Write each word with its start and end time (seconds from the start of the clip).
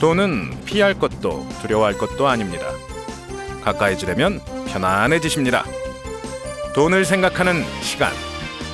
돈은 0.00 0.64
피할 0.64 0.98
것도 0.98 1.48
두려워할 1.62 1.96
것도 1.96 2.26
아닙니다. 2.26 2.66
가까이 3.62 3.96
지려면 3.96 4.40
편안해지십니다. 4.66 5.64
돈을 6.74 7.04
생각하는 7.04 7.62
시간, 7.80 8.12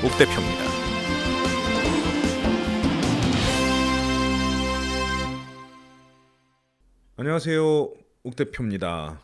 옥 0.02 0.16
대표입니다. 0.18 0.64
안녕하세요, 7.16 7.92
옥 8.24 8.36
대표입니다. 8.36 9.20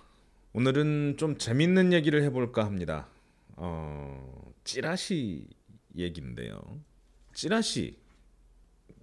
오늘은 0.53 1.17
좀 1.19 1.39
재밌는 1.39 1.93
얘기를 1.95 2.23
해볼까 2.25 2.65
합니다. 2.65 3.09
어, 3.57 4.53
찌라시 4.65 5.47
얘기인데요. 5.97 6.61
찌라시 7.33 7.99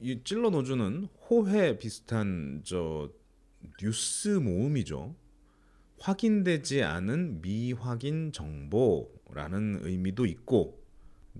이 0.05 0.21
찔러 0.21 0.49
넣어주는 0.49 1.07
호회 1.29 1.77
비슷한 1.77 2.61
저 2.65 3.09
뉴스 3.79 4.27
모음이죠. 4.27 5.15
확인되지 5.97 6.83
않은 6.83 7.41
미확인 7.41 8.33
정보라는 8.33 9.79
의미도 9.81 10.25
있고 10.25 10.83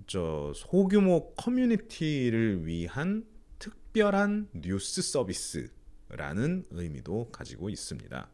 저 0.06 0.50
소규모 0.56 1.34
커뮤니티를 1.34 2.64
위한 2.64 3.26
특별한 3.58 4.48
뉴스 4.54 5.02
서비스라는 5.02 6.64
의미도 6.70 7.32
가지고 7.32 7.68
있습니다. 7.68 8.30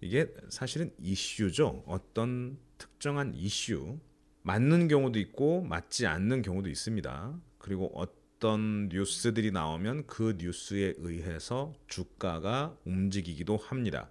이게 0.00 0.32
사실은 0.48 0.90
이슈죠. 0.98 1.84
어떤 1.86 2.56
특정한 2.78 3.34
이슈 3.34 3.98
맞는 4.40 4.88
경우도 4.88 5.18
있고 5.18 5.60
맞지 5.60 6.06
않는 6.06 6.40
경우도 6.40 6.70
있습니다. 6.70 7.38
그리고 7.58 7.92
어떤 7.94 8.19
어떤 8.40 8.88
뉴스들이 8.88 9.50
나오면 9.50 10.06
그 10.06 10.34
뉴스에 10.38 10.94
의해서 10.96 11.74
주가가 11.88 12.74
움직이기도 12.86 13.58
합니다. 13.58 14.08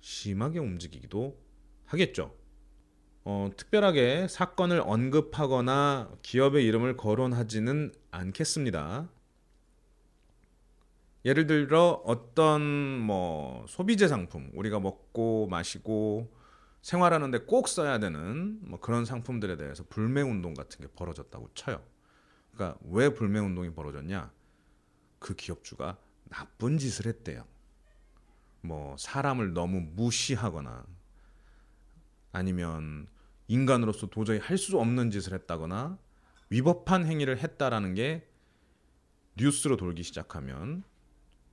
심하게 0.00 0.60
움직이기도 0.60 1.36
하겠죠. 1.86 2.36
어, 3.24 3.50
특별하게 3.56 4.28
사건을 4.28 4.80
언급하거나 4.80 6.12
기업의 6.22 6.64
이름을 6.66 6.96
거론하지는 6.96 7.92
않겠습니다. 8.12 9.10
예를 11.24 11.48
들어 11.48 12.00
어떤 12.04 12.62
뭐 12.62 13.66
소비재 13.66 14.06
상품 14.06 14.52
우리가 14.54 14.78
먹고 14.78 15.48
마시고 15.48 16.32
생활하는데 16.82 17.38
꼭 17.38 17.66
써야 17.66 17.98
되는 17.98 18.60
뭐 18.62 18.78
그런 18.78 19.04
상품들에 19.04 19.56
대해서 19.56 19.82
불매 19.88 20.22
운동 20.22 20.54
같은 20.54 20.80
게 20.80 20.86
벌어졌다고 20.94 21.50
쳐요. 21.54 21.82
그러니까 22.58 22.76
왜 22.90 23.14
불매 23.14 23.38
운동이 23.38 23.72
벌어졌냐? 23.72 24.32
그 25.20 25.36
기업주가 25.36 25.96
나쁜 26.28 26.76
짓을 26.76 27.06
했대요. 27.06 27.44
뭐 28.62 28.96
사람을 28.98 29.54
너무 29.54 29.80
무시하거나 29.80 30.84
아니면 32.32 33.06
인간으로서 33.46 34.08
도저히 34.08 34.38
할 34.40 34.58
수 34.58 34.78
없는 34.78 35.12
짓을 35.12 35.32
했다거나 35.34 35.98
위법한 36.50 37.06
행위를 37.06 37.38
했다라는 37.38 37.94
게 37.94 38.28
뉴스로 39.36 39.76
돌기 39.76 40.02
시작하면 40.02 40.82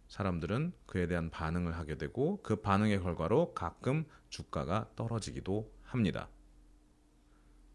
사람들은 0.07 0.73
그에 0.87 1.05
대한 1.05 1.29
반응을 1.29 1.77
하게 1.77 1.97
되고 1.97 2.41
그 2.41 2.55
반응의 2.55 3.01
결과로 3.01 3.53
가끔 3.53 4.05
주가가 4.29 4.89
떨어지기도 4.95 5.71
합니다. 5.83 6.29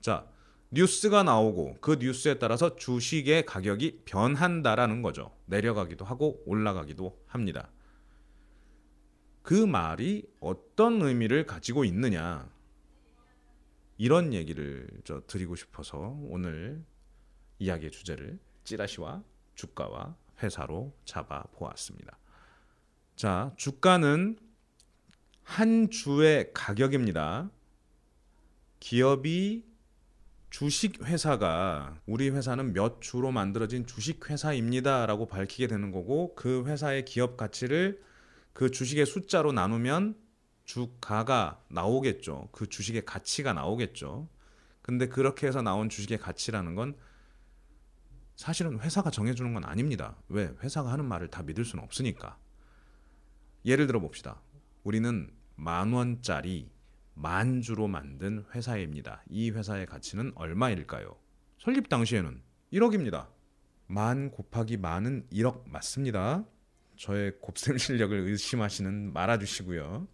자, 0.01 0.29
뉴스가 0.71 1.25
나오고 1.25 1.79
그 1.81 1.97
뉴스에 2.01 2.39
따라서 2.39 2.77
주식의 2.77 3.45
가격이 3.47 4.03
변한다라는 4.05 5.03
거죠. 5.03 5.35
내려가기도 5.47 6.05
하고 6.05 6.43
올라가기도 6.47 7.21
합니다. 7.27 7.71
그 9.43 9.55
말이 9.55 10.29
어떤 10.39 11.03
의미를 11.03 11.45
가지고 11.45 11.85
있느냐 11.85 12.49
이런 13.99 14.33
얘기를 14.33 14.89
저 15.05 15.21
드리고 15.27 15.57
싶어서 15.57 16.17
오늘 16.23 16.85
이야기의 17.59 17.91
주제를 17.91 18.39
찌라시와 18.65 19.23
주가와 19.55 20.17
회사로 20.43 20.95
잡아 21.05 21.43
보았습니다. 21.55 22.17
자, 23.17 23.53
주가는 23.57 24.39
한 25.43 25.91
주의 25.91 26.51
가격입니다. 26.55 27.51
기업이 28.79 29.70
주식 30.51 31.03
회사가 31.05 31.97
우리 32.07 32.29
회사는 32.29 32.73
몇 32.73 33.01
주로 33.01 33.31
만들어진 33.31 33.87
주식 33.87 34.29
회사입니다라고 34.29 35.27
밝히게 35.27 35.69
되는 35.69 35.93
거고 35.93 36.35
그 36.35 36.65
회사의 36.67 37.05
기업 37.05 37.37
가치를 37.37 38.03
그 38.53 38.71
주식의 38.71 39.07
숫자로 39.07 39.53
나누면 39.53 40.17
주가가 40.65 41.63
나오겠죠. 41.69 42.49
그 42.53 42.69
주식의 42.69 43.05
가치가 43.05 43.53
나오겠죠. 43.53 44.29
근데 44.83 45.09
그렇게 45.09 45.47
해서 45.47 45.63
나온 45.63 45.89
주식의 45.89 46.19
가치라는 46.19 46.75
건 46.75 46.97
사실은 48.35 48.81
회사가 48.81 49.11
정해주는 49.11 49.55
건 49.55 49.65
아닙니다. 49.65 50.17
왜? 50.29 50.53
회사가 50.63 50.91
하는 50.91 51.05
말을 51.05 51.29
다 51.29 51.43
믿을 51.43 51.65
수는 51.65 51.85
없으니까. 51.85 52.39
예를 53.65 53.87
들어 53.87 54.01
봅시다. 54.01 54.41
우리는 54.83 55.31
만 55.55 55.93
원짜리 55.93 56.71
만 57.21 57.61
주로 57.61 57.87
만든 57.87 58.45
회사입니다. 58.55 59.23
이 59.29 59.51
회사의 59.51 59.85
가치는 59.85 60.33
얼마일까요? 60.37 61.15
설립 61.59 61.91
당시에는 61.91 62.43
1억입니다. 62.73 63.29
만 63.87 64.31
곱하기 64.31 64.79
만은 64.79 65.27
1억 65.31 65.69
맞습니다. 65.69 66.47
저의 66.97 67.33
곱셈 67.41 67.77
실력을 67.77 68.17
의심하시는 68.17 69.13
말아주시고요. 69.13 70.09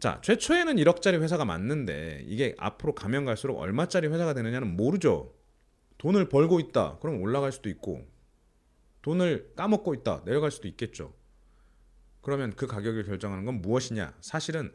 자, 0.00 0.20
최초에는 0.22 0.76
1억짜리 0.76 1.20
회사가 1.22 1.46
맞는데 1.46 2.24
이게 2.26 2.54
앞으로 2.58 2.94
가면 2.94 3.24
갈수록 3.24 3.58
얼마짜리 3.58 4.08
회사가 4.08 4.34
되느냐는 4.34 4.76
모르죠. 4.76 5.34
돈을 5.96 6.28
벌고 6.28 6.60
있다. 6.60 6.98
그럼 6.98 7.22
올라갈 7.22 7.52
수도 7.52 7.70
있고 7.70 8.06
돈을 9.00 9.54
까먹고 9.56 9.94
있다. 9.94 10.24
내려갈 10.24 10.50
수도 10.50 10.68
있겠죠. 10.68 11.14
그러면 12.20 12.52
그 12.54 12.66
가격을 12.66 13.04
결정하는 13.04 13.46
건 13.46 13.62
무엇이냐? 13.62 14.14
사실은 14.20 14.72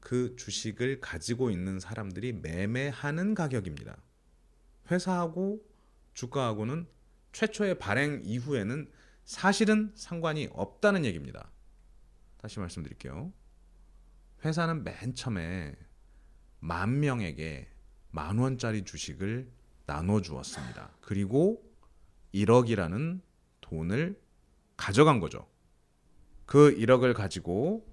그 0.00 0.36
주식을 0.36 1.00
가지고 1.00 1.50
있는 1.50 1.80
사람들이 1.80 2.32
매매하는 2.32 3.34
가격입니다. 3.34 3.96
회사하고 4.90 5.64
주가하고는 6.14 6.86
최초의 7.32 7.78
발행 7.78 8.22
이후에는 8.24 8.90
사실은 9.24 9.92
상관이 9.94 10.48
없다는 10.52 11.04
얘기입니다. 11.04 11.50
다시 12.38 12.58
말씀드릴게요. 12.58 13.32
회사는 14.44 14.84
맨 14.84 15.14
처음에 15.14 15.76
만 16.60 17.00
명에게 17.00 17.68
만 18.10 18.38
원짜리 18.38 18.84
주식을 18.84 19.50
나눠 19.86 20.20
주었습니다. 20.20 20.90
그리고 21.00 21.62
1억이라는 22.34 23.20
돈을 23.60 24.20
가져간 24.76 25.20
거죠. 25.20 25.48
그 26.46 26.74
1억을 26.76 27.14
가지고 27.14 27.87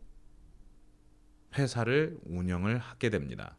회사를 1.57 2.17
운영을 2.23 2.77
하게 2.77 3.09
됩니다. 3.09 3.57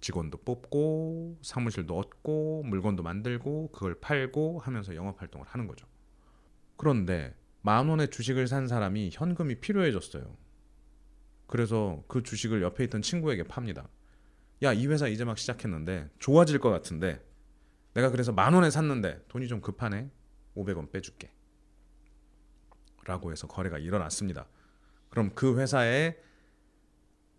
직원도 0.00 0.38
뽑고 0.38 1.38
사무실도 1.42 1.98
얻고 1.98 2.62
물건도 2.64 3.02
만들고 3.02 3.70
그걸 3.72 3.98
팔고 4.00 4.60
하면서 4.60 4.94
영업 4.94 5.20
활동을 5.20 5.46
하는 5.46 5.66
거죠. 5.66 5.86
그런데 6.76 7.34
만 7.62 7.88
원의 7.88 8.10
주식을 8.10 8.46
산 8.46 8.68
사람이 8.68 9.10
현금이 9.12 9.56
필요해졌어요. 9.56 10.36
그래서 11.46 12.04
그 12.08 12.22
주식을 12.22 12.62
옆에 12.62 12.84
있던 12.84 13.02
친구에게 13.02 13.42
팝니다. 13.42 13.88
야, 14.62 14.72
이 14.72 14.86
회사 14.86 15.08
이제 15.08 15.24
막 15.24 15.38
시작했는데 15.38 16.10
좋아질 16.18 16.60
것 16.60 16.70
같은데 16.70 17.24
내가 17.94 18.10
그래서 18.10 18.32
만 18.32 18.54
원에 18.54 18.70
샀는데 18.70 19.24
돈이 19.28 19.48
좀 19.48 19.60
급하네. 19.60 20.10
500원 20.56 20.90
빼줄게. 20.90 21.32
라고 23.04 23.32
해서 23.32 23.46
거래가 23.46 23.78
일어났습니다. 23.78 24.46
그럼 25.08 25.30
그 25.34 25.58
회사의 25.58 26.20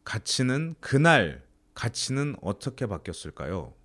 가치는 0.10 0.74
그날 0.80 1.46
가치는 1.76 2.36
어떻게 2.42 2.88
바뀌었을까요? 2.88 3.76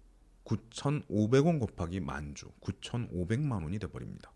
9,500원 0.47 1.61
곱하기 1.61 2.01
만주 2.01 2.51
9,500만 2.63 3.63
원이 3.63 3.79
돼 3.79 3.89
버립니다. 3.89 4.33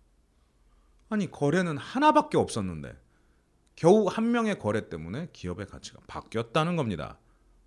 아니 1.09 1.31
거래는 1.31 1.79
하나밖에 1.79 2.37
없었는데 2.37 2.95
겨우 3.75 4.07
한 4.07 4.33
명의 4.33 4.59
거래 4.59 4.91
때문에 4.91 5.31
기업의 5.33 5.67
가치가 5.67 5.99
바뀌었다는 6.07 6.77
겁니다. 6.77 7.19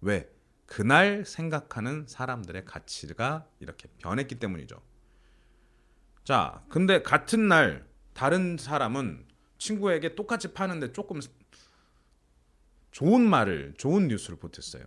왜? 0.01 0.31
그날 0.68 1.25
생각하는 1.25 2.06
사람들의 2.07 2.63
가치가 2.65 3.47
이렇게 3.59 3.88
변했기 3.97 4.35
때문이죠. 4.35 4.79
자, 6.23 6.63
근데 6.69 7.01
같은 7.01 7.47
날 7.47 7.88
다른 8.13 8.57
사람은 8.59 9.25
친구에게 9.57 10.13
똑같이 10.13 10.53
파는데 10.53 10.94
조금 10.94 11.21
좋은 12.92 13.22
말을 13.22 13.74
좋은 13.78 14.08
뉴스를 14.08 14.38
보탰어요. 14.38 14.86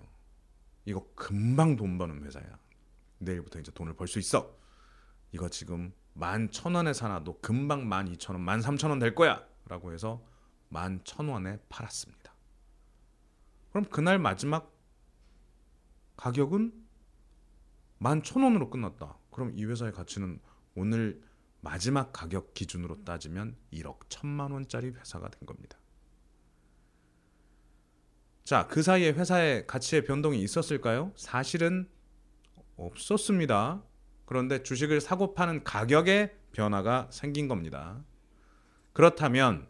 이거 0.85 1.09
금방 1.15 1.77
돈 1.77 1.97
버는 1.99 2.25
회사야. 2.25 2.59
내일부터 3.19 3.59
이제 3.61 3.73
돈을 3.73 3.95
벌 3.95 4.06
수 4.06 4.19
있어. 4.19 4.55
이거 5.33 5.49
지금 5.49 5.93
만 6.12 6.51
천 6.51 6.75
원에 6.75 6.93
사놔도 6.93 7.41
금방 7.41 7.89
만 7.89 8.06
이천 8.09 8.37
원, 8.37 8.45
만 8.45 8.61
삼천 8.61 8.91
원 8.91 8.99
될 8.99 9.15
거야. 9.15 9.45
라고 9.67 9.93
해서 9.93 10.23
만 10.69 11.01
천 11.05 11.29
원에 11.29 11.59
팔았습니다. 11.69 12.35
그럼 13.71 13.85
그날 13.87 14.19
마지막 14.19 14.73
가격은 16.17 16.73
만 17.99 18.23
천 18.23 18.43
원으로 18.43 18.69
끝났다. 18.71 19.17
그럼 19.31 19.53
이 19.55 19.65
회사의 19.65 19.93
가치는 19.93 20.41
오늘 20.77 21.23
마지막 21.62 22.12
가격 22.12 22.53
기준으로 22.53 23.05
따지면 23.05 23.56
1억 23.73 24.01
천만 24.11 24.53
원짜리 24.53 24.91
회사가 24.91 25.29
된 25.31 25.47
겁니다. 25.47 25.79
자, 28.44 28.67
그 28.67 28.82
사이에 28.82 29.12
회사의 29.12 29.67
가치의 29.67 30.05
변동이 30.05 30.38
있었을까요? 30.43 31.12
사실은 31.17 31.88
없었습니다. 32.76 33.82
그런데 34.26 34.62
주식을 34.62 35.00
사고 35.00 35.32
파는 35.32 35.64
가격에 35.64 36.37
변화가 36.52 37.08
생긴 37.11 37.49
겁니다. 37.49 38.05
그렇다면 38.93 39.67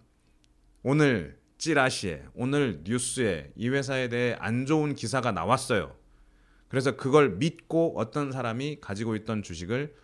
오늘 0.83 1.41
찌라시에 1.57 2.25
오늘 2.35 2.81
뉴스에 2.83 3.53
이 3.55 3.69
회사에 3.69 4.09
대해 4.09 4.37
안 4.41 4.67
좋은 4.67 4.97
기사가 4.97 5.31
나왔어요. 5.31 5.97
그래서 6.67 6.97
그걸 6.97 7.37
믿고 7.37 7.97
어떤 7.97 8.33
사람이 8.33 8.81
가지고 8.81 9.15
있던 9.15 9.45
주식을 9.45 9.95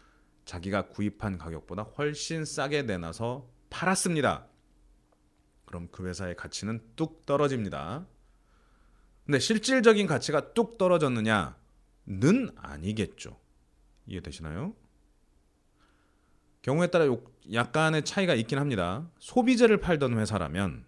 자기가 0.44 0.90
구입한 0.90 1.38
가격보다 1.38 1.82
훨씬 1.82 2.44
싸게 2.44 2.82
내놔서 2.82 3.48
팔았습니다. 3.68 4.46
그럼 5.64 5.88
그 5.90 6.06
회사의 6.06 6.36
가치는 6.36 6.80
뚝 6.94 7.26
떨어집니다. 7.26 8.06
근데 9.30 9.38
실질적인 9.38 10.08
가치가 10.08 10.54
뚝 10.54 10.76
떨어졌느냐는 10.76 11.54
아니겠죠. 12.56 13.38
이해되시나요? 14.06 14.74
경우에 16.62 16.88
따라 16.88 17.04
약간의 17.52 18.04
차이가 18.04 18.34
있긴 18.34 18.58
합니다. 18.58 19.08
소비재를 19.20 19.78
팔던 19.78 20.18
회사라면 20.18 20.84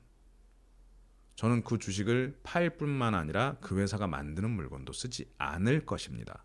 저는 1.37 1.62
그 1.62 1.79
주식을 1.79 2.41
팔 2.43 2.77
뿐만 2.77 3.15
아니라 3.15 3.59
그 3.61 3.79
회사가 3.79 4.09
만드는 4.09 4.50
물건도 4.50 4.93
쓰지 4.93 5.33
않을 5.39 5.87
것입니다. 5.87 6.44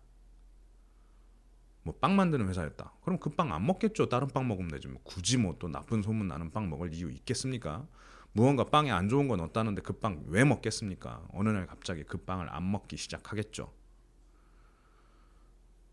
뭐 1.82 1.96
빵 2.00 2.14
만드는 2.14 2.48
회사였다. 2.48 2.92
그럼 3.02 3.18
그 3.18 3.30
빵 3.30 3.52
안 3.52 3.66
먹겠죠. 3.66 4.08
다른 4.08 4.28
빵 4.28 4.46
먹으면 4.46 4.70
되지. 4.70 4.86
뭐 4.86 5.00
굳이 5.02 5.36
뭐 5.36 5.56
또 5.58 5.66
나쁜 5.66 6.02
소문 6.02 6.28
나는 6.28 6.52
빵 6.52 6.70
먹을 6.70 6.94
이유 6.94 7.10
있겠습니까? 7.10 7.88
무언가 8.32 8.64
빵에 8.64 8.90
안 8.90 9.08
좋은 9.08 9.26
건 9.28 9.40
없다는데 9.40 9.82
그 9.82 9.94
빵 10.00 10.24
왜 10.28 10.44
먹겠습니까? 10.44 11.26
어느 11.32 11.48
날 11.48 11.66
갑자기 11.66 12.04
그 12.04 12.18
빵을 12.18 12.48
안 12.52 12.70
먹기 12.70 12.96
시작하겠죠. 12.96 13.72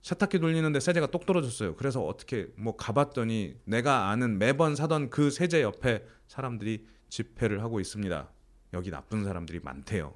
세탁기 0.01 0.37
돌리는데 0.39 0.79
세제가 0.79 1.07
똑 1.07 1.25
떨어졌어요. 1.25 1.75
그래서 1.75 2.05
어떻게 2.05 2.47
뭐 2.57 2.75
가봤더니 2.75 3.59
내가 3.65 4.09
아는 4.09 4.37
매번 4.37 4.75
사던 4.75 5.09
그 5.09 5.31
세제 5.31 5.63
옆에 5.63 6.05
사람들이 6.27 6.85
집회를 7.09 7.63
하고 7.63 7.79
있습니다. 7.79 8.29
여기 8.73 8.91
나쁜 8.91 9.23
사람들이 9.23 9.61
많대요. 9.61 10.13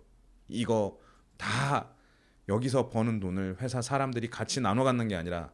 이거 0.48 1.00
다 1.38 1.90
여기서 2.48 2.90
버는 2.90 3.20
돈을 3.20 3.58
회사 3.62 3.82
사람들이 3.82 4.30
같이 4.30 4.62
나눠 4.62 4.84
갖는 4.84 5.08
게 5.08 5.16
아니라 5.16 5.52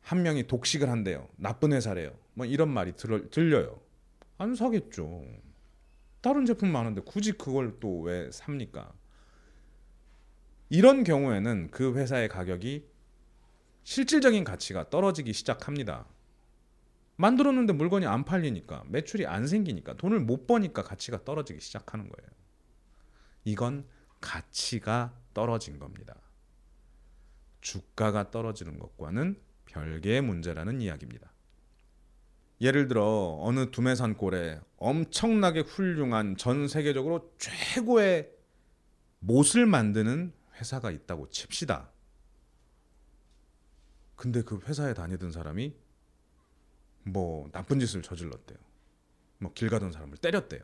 한 0.00 0.22
명이 0.22 0.46
독식을 0.48 0.88
한대요. 0.88 1.28
나쁜 1.36 1.72
회사래요. 1.72 2.12
뭐 2.34 2.46
이런 2.46 2.70
말이 2.70 2.92
들, 2.92 3.30
들려요. 3.30 3.80
안 4.38 4.54
사겠죠. 4.56 5.22
다른 6.20 6.44
제품 6.46 6.70
많은데 6.70 7.00
굳이 7.02 7.32
그걸 7.32 7.78
또 7.80 8.02
왜 8.02 8.30
삽니까? 8.30 8.92
이런 10.68 11.02
경우에는 11.04 11.70
그 11.70 11.94
회사의 11.94 12.28
가격이 12.28 12.86
실질적인 13.82 14.44
가치가 14.44 14.88
떨어지기 14.88 15.32
시작합니다. 15.32 16.06
만들었는데 17.16 17.72
물건이 17.72 18.06
안 18.06 18.24
팔리니까 18.24 18.84
매출이 18.88 19.26
안 19.26 19.46
생기니까 19.46 19.94
돈을 19.94 20.20
못 20.20 20.46
버니까 20.46 20.82
가치가 20.82 21.24
떨어지기 21.24 21.60
시작하는 21.60 22.08
거예요. 22.08 22.30
이건 23.44 23.86
가치가 24.20 25.14
떨어진 25.34 25.78
겁니다. 25.78 26.14
주가가 27.60 28.30
떨어지는 28.30 28.78
것과는 28.78 29.40
별개의 29.66 30.22
문제라는 30.22 30.80
이야기입니다. 30.80 31.32
예를 32.60 32.88
들어 32.88 33.38
어느 33.40 33.70
두메산 33.70 34.16
골에 34.16 34.60
엄청나게 34.76 35.60
훌륭한 35.60 36.36
전 36.36 36.68
세계적으로 36.68 37.34
최고의 37.38 38.30
못을 39.20 39.66
만드는 39.66 40.32
회사가 40.56 40.90
있다고 40.90 41.30
칩시다. 41.30 41.90
근데 44.14 44.42
그 44.42 44.60
회사에 44.66 44.92
다니던 44.92 45.32
사람이 45.32 45.74
뭐 47.04 47.48
나쁜 47.52 47.80
짓을 47.80 48.02
저질렀대요. 48.02 48.58
뭐 49.38 49.52
길 49.54 49.70
가던 49.70 49.92
사람을 49.92 50.18
때렸대요. 50.18 50.60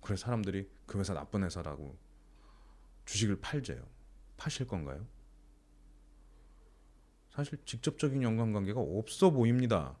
그래서 0.00 0.24
사람들이 0.24 0.66
그 0.86 0.98
회사 0.98 1.12
나쁜 1.12 1.44
회사라고 1.44 1.98
주식을 3.04 3.40
팔재요. 3.40 3.86
파실 4.38 4.66
건가요? 4.66 5.06
사실 7.30 7.58
직접적인 7.66 8.22
연관관계가 8.22 8.80
없어 8.80 9.30
보입니다. 9.30 9.94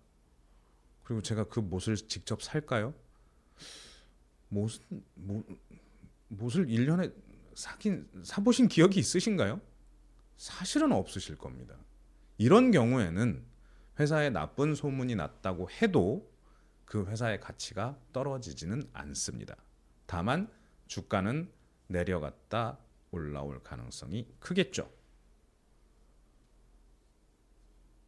그리고 1.06 1.22
제가 1.22 1.44
그 1.44 1.60
못을 1.60 1.94
직접 1.94 2.42
살까요? 2.42 2.92
못은 4.48 5.04
못, 5.14 5.46
못을 6.26 6.66
1년에 6.66 7.14
사긴 7.54 8.08
사보신 8.24 8.66
기억이 8.66 8.98
있으신가요? 8.98 9.60
사실은 10.36 10.90
없으실 10.90 11.36
겁니다. 11.36 11.76
이런 12.38 12.72
경우에는 12.72 13.44
회사에 14.00 14.30
나쁜 14.30 14.74
소문이 14.74 15.14
났다고 15.14 15.70
해도 15.70 16.28
그 16.84 17.06
회사의 17.06 17.38
가치가 17.40 17.96
떨어지지는 18.12 18.82
않습니다. 18.92 19.54
다만 20.06 20.50
주가는 20.88 21.48
내려갔다 21.86 22.78
올라올 23.12 23.62
가능성이 23.62 24.26
크겠죠. 24.40 24.90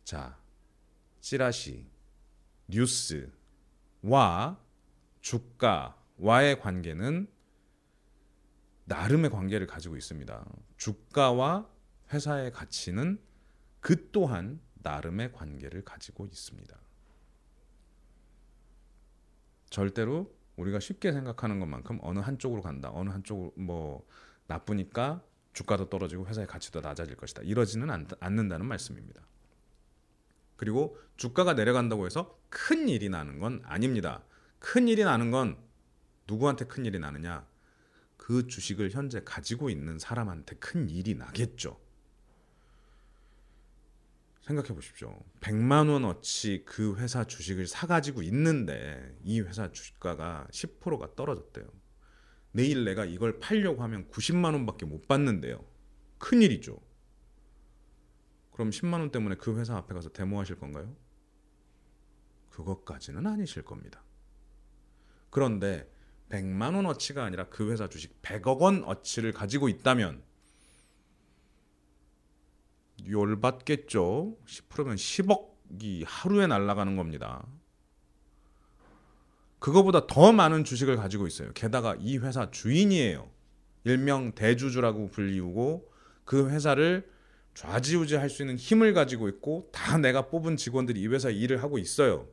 자, 0.02 0.36
찌라시, 1.20 1.86
뉴스와 2.68 4.58
주가와의 5.20 6.60
관계는 6.60 7.28
나름의 8.84 9.30
관계를 9.30 9.66
가지고 9.66 9.96
있습니다. 9.96 10.44
주가와 10.76 11.68
회사의 12.12 12.52
가치는 12.52 13.20
그 13.80 14.10
또한 14.10 14.60
나름의 14.76 15.32
관계를 15.32 15.84
가지고 15.84 16.26
있습니다. 16.26 16.78
절대로 19.70 20.34
우리가 20.56 20.80
쉽게 20.80 21.12
생각하는 21.12 21.60
것만큼 21.60 21.98
어느 22.02 22.18
한쪽으로 22.20 22.62
간다. 22.62 22.90
어느 22.92 23.10
한쪽으로 23.10 23.52
뭐 23.56 24.06
나쁘니까 24.46 25.22
주가도 25.52 25.88
떨어지고 25.90 26.26
회사의 26.26 26.46
가치도 26.46 26.80
낮아질 26.80 27.16
것이다. 27.16 27.42
이러지는 27.42 27.90
않, 27.90 28.06
않는다는 28.20 28.66
말씀입니다. 28.66 29.22
그리고 30.58 30.98
주가가 31.16 31.54
내려간다고 31.54 32.04
해서 32.04 32.38
큰 32.50 32.88
일이 32.88 33.08
나는 33.08 33.38
건 33.38 33.62
아닙니다. 33.64 34.24
큰 34.58 34.88
일이 34.88 35.04
나는 35.04 35.30
건 35.30 35.56
누구한테 36.26 36.66
큰 36.66 36.84
일이 36.84 36.98
나느냐? 36.98 37.46
그 38.16 38.48
주식을 38.48 38.90
현재 38.90 39.22
가지고 39.24 39.70
있는 39.70 39.98
사람한테 39.98 40.56
큰 40.56 40.90
일이 40.90 41.14
나겠죠. 41.14 41.80
생각해 44.42 44.74
보십시오. 44.74 45.22
100만 45.40 45.88
원어치 45.90 46.64
그 46.66 46.96
회사 46.96 47.22
주식을 47.22 47.66
사 47.68 47.86
가지고 47.86 48.22
있는데 48.22 49.16
이 49.22 49.40
회사 49.40 49.70
주가가 49.70 50.48
10%가 50.50 51.14
떨어졌대요. 51.14 51.66
내일 52.50 52.84
내가 52.84 53.04
이걸 53.04 53.38
팔려고 53.38 53.84
하면 53.84 54.08
90만 54.08 54.54
원밖에 54.54 54.86
못 54.86 55.06
받는데요. 55.06 55.64
큰일이죠. 56.18 56.87
그럼 58.58 58.70
10만 58.70 58.94
원 58.94 59.12
때문에 59.12 59.36
그 59.36 59.56
회사 59.56 59.76
앞에 59.76 59.94
가서 59.94 60.08
데모하실 60.08 60.58
건가요? 60.58 60.92
그것까지는 62.50 63.24
아니실 63.24 63.62
겁니다. 63.62 64.02
그런데 65.30 65.88
100만 66.28 66.74
원 66.74 66.86
어치가 66.86 67.22
아니라 67.24 67.48
그 67.50 67.70
회사 67.70 67.88
주식 67.88 68.20
100억 68.20 68.58
원 68.58 68.82
어치를 68.82 69.30
가지고 69.30 69.68
있다면 69.68 70.24
열받겠죠. 73.08 74.36
10%면 74.44 74.96
10억이 74.96 76.02
하루에 76.04 76.48
날아가는 76.48 76.96
겁니다. 76.96 77.46
그거보다 79.60 80.08
더 80.08 80.32
많은 80.32 80.64
주식을 80.64 80.96
가지고 80.96 81.28
있어요. 81.28 81.52
게다가 81.52 81.94
이 82.00 82.18
회사 82.18 82.50
주인이에요. 82.50 83.30
일명 83.84 84.32
대주주라고 84.32 85.10
불리우고 85.10 85.92
그 86.24 86.50
회사를 86.50 87.17
좌지우지할 87.58 88.30
수 88.30 88.42
있는 88.42 88.54
힘을 88.54 88.94
가지고 88.94 89.28
있고 89.28 89.68
다 89.72 89.98
내가 89.98 90.28
뽑은 90.28 90.56
직원들이 90.56 91.00
이 91.00 91.08
회사에 91.08 91.32
일을 91.32 91.60
하고 91.60 91.78
있어요. 91.78 92.28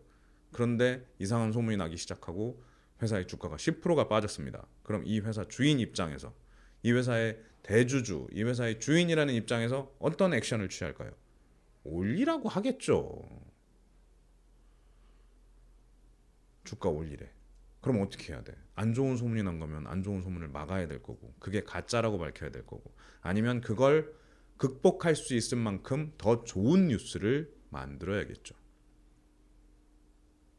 그런데 0.52 1.04
이상한 1.18 1.52
소문이 1.52 1.78
나기 1.78 1.98
시작하고 1.98 2.62
회사의 3.02 3.26
주가가 3.26 3.56
10%가 3.56 4.08
빠졌습니다. 4.08 4.68
그럼 4.84 5.02
이 5.04 5.20
회사 5.22 5.44
주인 5.48 5.80
입장에서 5.80 6.32
이 6.84 6.92
회사의 6.92 7.40
대주주, 7.64 8.28
이 8.34 8.44
회사의 8.44 8.80
주인이라는 8.80 9.34
입장에서 9.34 9.92
어떤 9.98 10.36
액션을 10.36 10.70
취할까요? 10.70 11.10
올리라고 11.84 12.48
하겠죠. 12.48 13.28
주가 16.66 16.90
올리래. 16.90 17.32
그럼 17.82 18.04
어떻게 18.04 18.32
해야 18.32 18.44
돼? 18.44 18.54
안 18.76 18.94
좋은 18.94 19.18
소문이 19.18 19.42
난 19.42 19.58
거면 19.58 19.88
안 19.88 20.04
좋은 20.04 20.22
소문을 20.22 20.50
막아야 20.50 20.88
될 20.88 21.02
거고 21.02 21.34
그게 21.40 21.64
가짜라고 21.64 22.20
밝혀야 22.20 22.52
될 22.52 22.64
거고 22.68 22.94
아니면 23.22 23.62
그걸 23.62 24.14
극복할 24.58 25.16
수 25.16 25.36
있을 25.36 25.58
만큼 25.58 26.14
더 26.18 26.44
좋은 26.44 26.88
뉴스를 26.88 27.54
만들어야겠죠. 27.70 28.56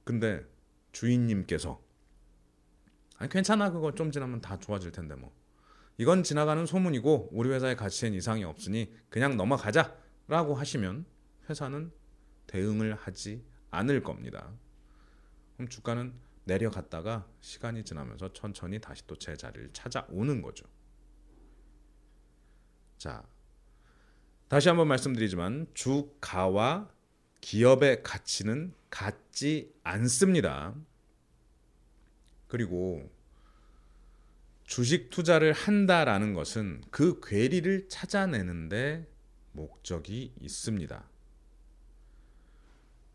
근데 0.05 0.45
주인님께서 0.93 1.83
아니 3.17 3.31
괜찮아 3.31 3.71
그거 3.71 3.95
좀 3.95 4.11
지나면 4.11 4.41
다 4.41 4.59
좋아질 4.59 4.93
텐데 4.93 5.15
뭐 5.15 5.35
이건 5.99 6.23
지나가는 6.23 6.65
소문이고 6.65 7.31
우리 7.33 7.51
회사의 7.51 7.77
가치엔 7.77 8.13
이상이 8.15 8.45
없으니 8.45 8.95
그냥 9.09 9.37
넘어가자라고 9.37 10.55
하시면 10.55 11.07
회사는 11.49 11.91
대응을 12.47 12.95
하지 12.95 13.45
않을 13.71 14.03
겁니다. 14.03 14.53
그럼 15.55 15.69
주가는 15.69 16.15
내려갔다가 16.45 17.27
시간이 17.41 17.85
지나면서 17.85 18.33
천천히 18.33 18.79
다시 18.79 19.07
또 19.07 19.17
제자리를 19.17 19.71
찾아오는 19.73 20.43
거죠. 20.43 20.67
자, 22.99 23.27
다시 24.49 24.69
한번 24.69 24.87
말씀드리지만 24.89 25.67
주가와 25.75 26.89
기업의 27.41 28.03
가치는 28.03 28.73
같지 28.91 29.75
않습니다. 29.83 30.75
그리고 32.47 33.11
주식 34.65 35.11
투자를 35.11 35.53
한다라는 35.53 36.35
것은 36.35 36.83
그 36.91 37.21
괴리를 37.23 37.89
찾아내는데 37.89 39.09
목적이 39.53 40.33
있습니다. 40.41 41.05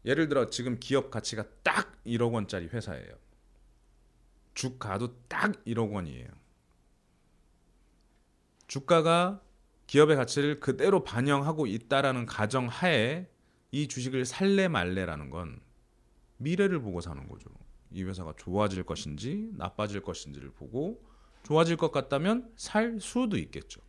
예를 0.06 0.28
들어 0.28 0.50
지금 0.50 0.80
기업 0.80 1.12
가치가 1.12 1.46
딱 1.64 2.04
1억 2.06 2.34
원짜리 2.34 2.68
회사예요. 2.68 3.14
주가도 4.54 5.28
딱 5.28 5.64
1억 5.66 5.94
원이에요. 5.94 6.28
주가가 8.68 9.42
기업의 9.92 10.16
가치를 10.16 10.62
그대로 10.62 11.04
반영하고 11.04 11.68
있다라는 11.68 12.26
가정 12.26 12.68
하에 12.68 13.30
이 13.72 13.90
주식을 13.90 14.24
살래 14.24 14.70
말래라는 14.70 15.30
건 15.30 15.60
미래를 16.38 16.82
보고 16.82 17.02
사는 17.02 17.28
거죠. 17.28 17.50
이 17.90 18.02
회사가 18.04 18.34
좋아질 18.38 18.84
것인지 18.84 19.52
나빠질 19.58 20.02
것인지를 20.02 20.52
보고 20.52 21.04
좋아질 21.44 21.76
것 21.76 21.92
같다면 21.92 22.54
살 22.56 23.02
수도 23.02 23.38
있겠죠. 23.38 23.82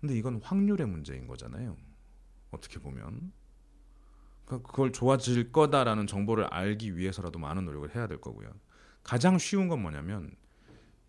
근데 0.00 0.16
이건 0.16 0.40
확률의 0.42 0.88
문제인 0.88 1.28
거잖아요. 1.28 1.76
어떻게 2.50 2.80
보면. 2.80 3.32
그러니까 4.44 4.68
그걸 4.68 4.90
좋아질 4.90 5.52
거다라는 5.52 6.08
정보를 6.08 6.46
알기 6.46 6.96
위해서라도 6.96 7.38
많은 7.38 7.64
노력을 7.64 7.94
해야 7.94 8.08
될 8.08 8.20
거고요. 8.20 8.50
가장 9.04 9.38
쉬운 9.38 9.68
건 9.68 9.80
뭐냐면 9.82 10.34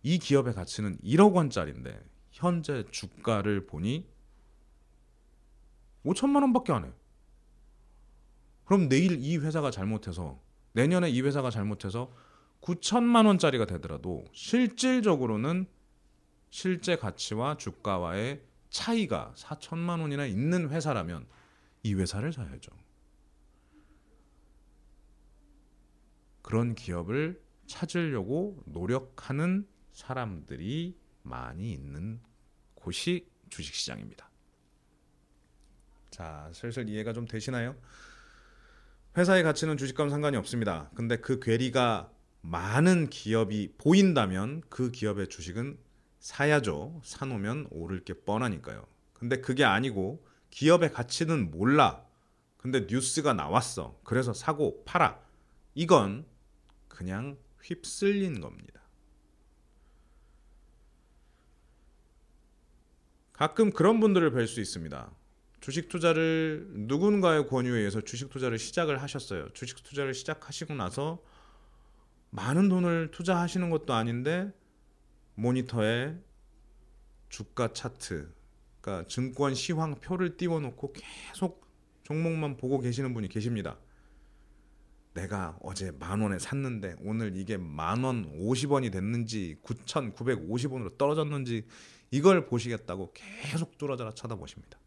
이 0.03 0.20
기업의 0.20 0.53
가치는 0.53 1.00
1억 1.00 1.34
원짜리인데 1.34 2.11
현재 2.31 2.83
주가를 2.91 3.65
보니 3.67 4.07
5천만 6.05 6.41
원밖에 6.41 6.73
안 6.73 6.85
해. 6.85 6.91
그럼 8.65 8.89
내일 8.89 9.19
이 9.19 9.38
회사가 9.38 9.69
잘못해서 9.69 10.41
내년에 10.73 11.09
이 11.09 11.21
회사가 11.21 11.50
잘못해서 11.50 12.11
9천만 12.61 13.25
원짜리가 13.27 13.65
되더라도 13.65 14.23
실질적으로는 14.33 15.67
실제 16.50 16.95
가치와 16.95 17.57
주가와의 17.57 18.41
차이가 18.69 19.33
4천만 19.35 20.00
원이나 20.01 20.25
있는 20.25 20.69
회사라면 20.69 21.27
이 21.83 21.93
회사를 21.93 22.31
사야죠. 22.31 22.71
그런 26.41 26.75
기업을 26.75 27.41
찾으려고 27.67 28.61
노력하는 28.65 29.67
사람들이 29.91 31.00
많이 31.23 31.71
있는 31.71 32.19
곳이 32.75 33.27
주식시장입니다. 33.49 34.29
자, 36.09 36.49
슬슬 36.53 36.89
이해가 36.89 37.13
좀 37.13 37.25
되시나요? 37.25 37.75
회사의 39.17 39.43
가치는 39.43 39.77
주식과는 39.77 40.09
상관이 40.09 40.37
없습니다. 40.37 40.89
근데 40.95 41.17
그 41.17 41.39
괴리가 41.39 42.11
많은 42.41 43.09
기업이 43.09 43.73
보인다면 43.77 44.61
그 44.69 44.91
기업의 44.91 45.29
주식은 45.29 45.77
사야죠. 46.19 47.01
사놓으면 47.03 47.67
오를 47.71 48.03
게 48.03 48.13
뻔하니까요. 48.13 48.85
근데 49.13 49.41
그게 49.41 49.63
아니고 49.63 50.25
기업의 50.49 50.91
가치는 50.91 51.51
몰라. 51.51 52.05
근데 52.57 52.85
뉴스가 52.89 53.33
나왔어. 53.33 53.99
그래서 54.03 54.33
사고 54.33 54.83
팔아. 54.85 55.19
이건 55.75 56.25
그냥 56.87 57.37
휩쓸린 57.61 58.39
겁니다. 58.39 58.80
가끔 63.41 63.71
그런 63.71 64.00
분들을 64.00 64.33
뵐 64.33 64.45
수 64.45 64.62
있습니다. 64.62 65.12
주식 65.62 65.89
투자를 65.89 66.67
누군가의 66.74 67.48
권유에 67.48 67.79
의해서 67.79 68.00
주식 68.00 68.29
투자를 68.29 68.60
시작을 68.60 69.01
하셨어요. 69.01 69.50
주식 69.53 69.81
투자를 69.81 70.13
시작하시고 70.13 70.75
나서 70.75 71.24
많은 72.29 72.69
돈을 72.69 73.10
투자하시는 73.10 73.71
것도 73.71 73.95
아닌데 73.95 74.53
모니터에 75.33 76.15
주가 77.29 77.74
차트, 77.74 78.31
그러니까 78.79 79.07
증권 79.07 79.55
시황표를 79.55 80.38
띄워놓고 80.38 80.93
계속 80.93 81.65
종목만 82.03 82.57
보고 82.57 82.79
계시는 82.79 83.12
분이 83.15 83.27
계십니다. 83.27 83.79
내가 85.15 85.57
어제 85.63 85.89
만 85.89 86.21
원에 86.21 86.38
샀는데 86.38 86.98
오늘 87.00 87.36
이게 87.36 87.57
만원 87.57 88.38
50원이 88.38 88.91
됐는지 88.91 89.57
9,950원으로 89.63 90.95
떨어졌는지 91.00 91.65
이걸 92.12 92.46
보시겠다고 92.46 93.13
계속 93.13 93.77
뚫어져라 93.77 94.12
쳐다보십니다. 94.12 94.77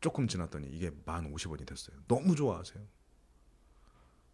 조금 0.00 0.28
지났더니 0.28 0.68
이게 0.68 0.90
만 1.04 1.32
50원이 1.32 1.66
됐어요. 1.66 1.96
너무 2.06 2.36
좋아하세요. 2.36 2.86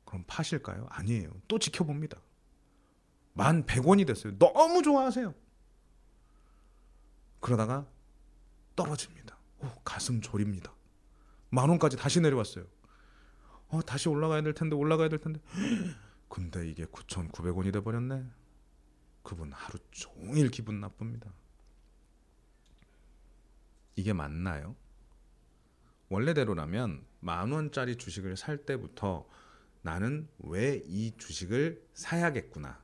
그럼 0.04 0.24
파실까요? 0.26 0.86
아니에요. 0.90 1.30
또 1.48 1.58
지켜봅니다. 1.58 2.20
만 3.32 3.64
100원이 3.64 4.06
됐어요. 4.06 4.36
너무 4.38 4.82
좋아하세요. 4.82 5.34
그러다가 7.38 7.86
떨어집니다. 8.76 9.38
오, 9.60 9.68
가슴 9.84 10.20
졸입니다. 10.20 10.74
만 11.48 11.68
원까지 11.68 11.96
다시 11.96 12.20
내려왔어요. 12.20 12.66
어, 13.68 13.80
다시 13.82 14.08
올라가야 14.08 14.42
될 14.42 14.52
텐데 14.52 14.74
올라가야 14.74 15.08
될 15.08 15.20
텐데. 15.20 15.40
근데 16.28 16.68
이게 16.68 16.84
9,900원이 16.84 17.72
돼 17.72 17.80
버렸네. 17.80 18.24
그분 19.22 19.52
하루 19.52 19.78
종일 19.90 20.50
기분 20.50 20.80
나쁩니다. 20.80 21.32
이게 23.96 24.12
맞나요? 24.12 24.76
원래대로라면 26.08 27.04
만 27.20 27.52
원짜리 27.52 27.96
주식을 27.96 28.36
살 28.36 28.58
때부터 28.58 29.28
나는 29.82 30.28
왜 30.38 30.82
이 30.86 31.12
주식을 31.16 31.82
사야겠구나. 31.94 32.82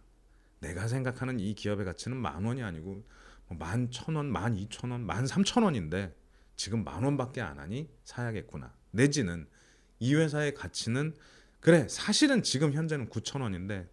내가 0.60 0.88
생각하는 0.88 1.40
이 1.40 1.54
기업의 1.54 1.84
가치는 1.84 2.16
만 2.16 2.44
원이 2.44 2.62
아니고 2.62 3.04
뭐만천 3.48 4.16
원, 4.16 4.30
만 4.30 4.56
이천 4.56 4.90
원, 4.90 5.04
만 5.04 5.26
삼천 5.26 5.62
원인데 5.62 6.14
지금 6.56 6.84
만 6.84 7.04
원밖에 7.04 7.40
안 7.40 7.58
하니 7.58 7.88
사야겠구나. 8.04 8.74
내지는 8.90 9.46
이 9.98 10.14
회사의 10.14 10.54
가치는 10.54 11.14
그래 11.60 11.86
사실은 11.88 12.42
지금 12.42 12.72
현재는 12.72 13.08
9천 13.08 13.42
원인데 13.42 13.88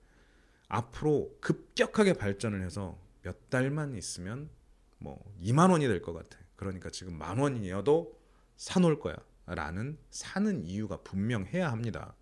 앞으로 0.73 1.37
급격하게 1.39 2.13
발전을 2.13 2.63
해서 2.63 2.99
몇 3.21 3.49
달만 3.51 3.93
있으면 3.93 4.49
뭐 4.97 5.23
2만 5.39 5.69
원이 5.69 5.87
될 5.87 6.01
것 6.01 6.13
같아. 6.13 6.39
그러니까 6.55 6.89
지금 6.89 7.15
만 7.17 7.37
원이어도 7.37 8.19
사놓을 8.57 8.99
거야. 8.99 9.15
라는 9.45 9.99
사는 10.09 10.63
이유가 10.65 11.01
분명해야 11.03 11.71
합니다. 11.71 12.15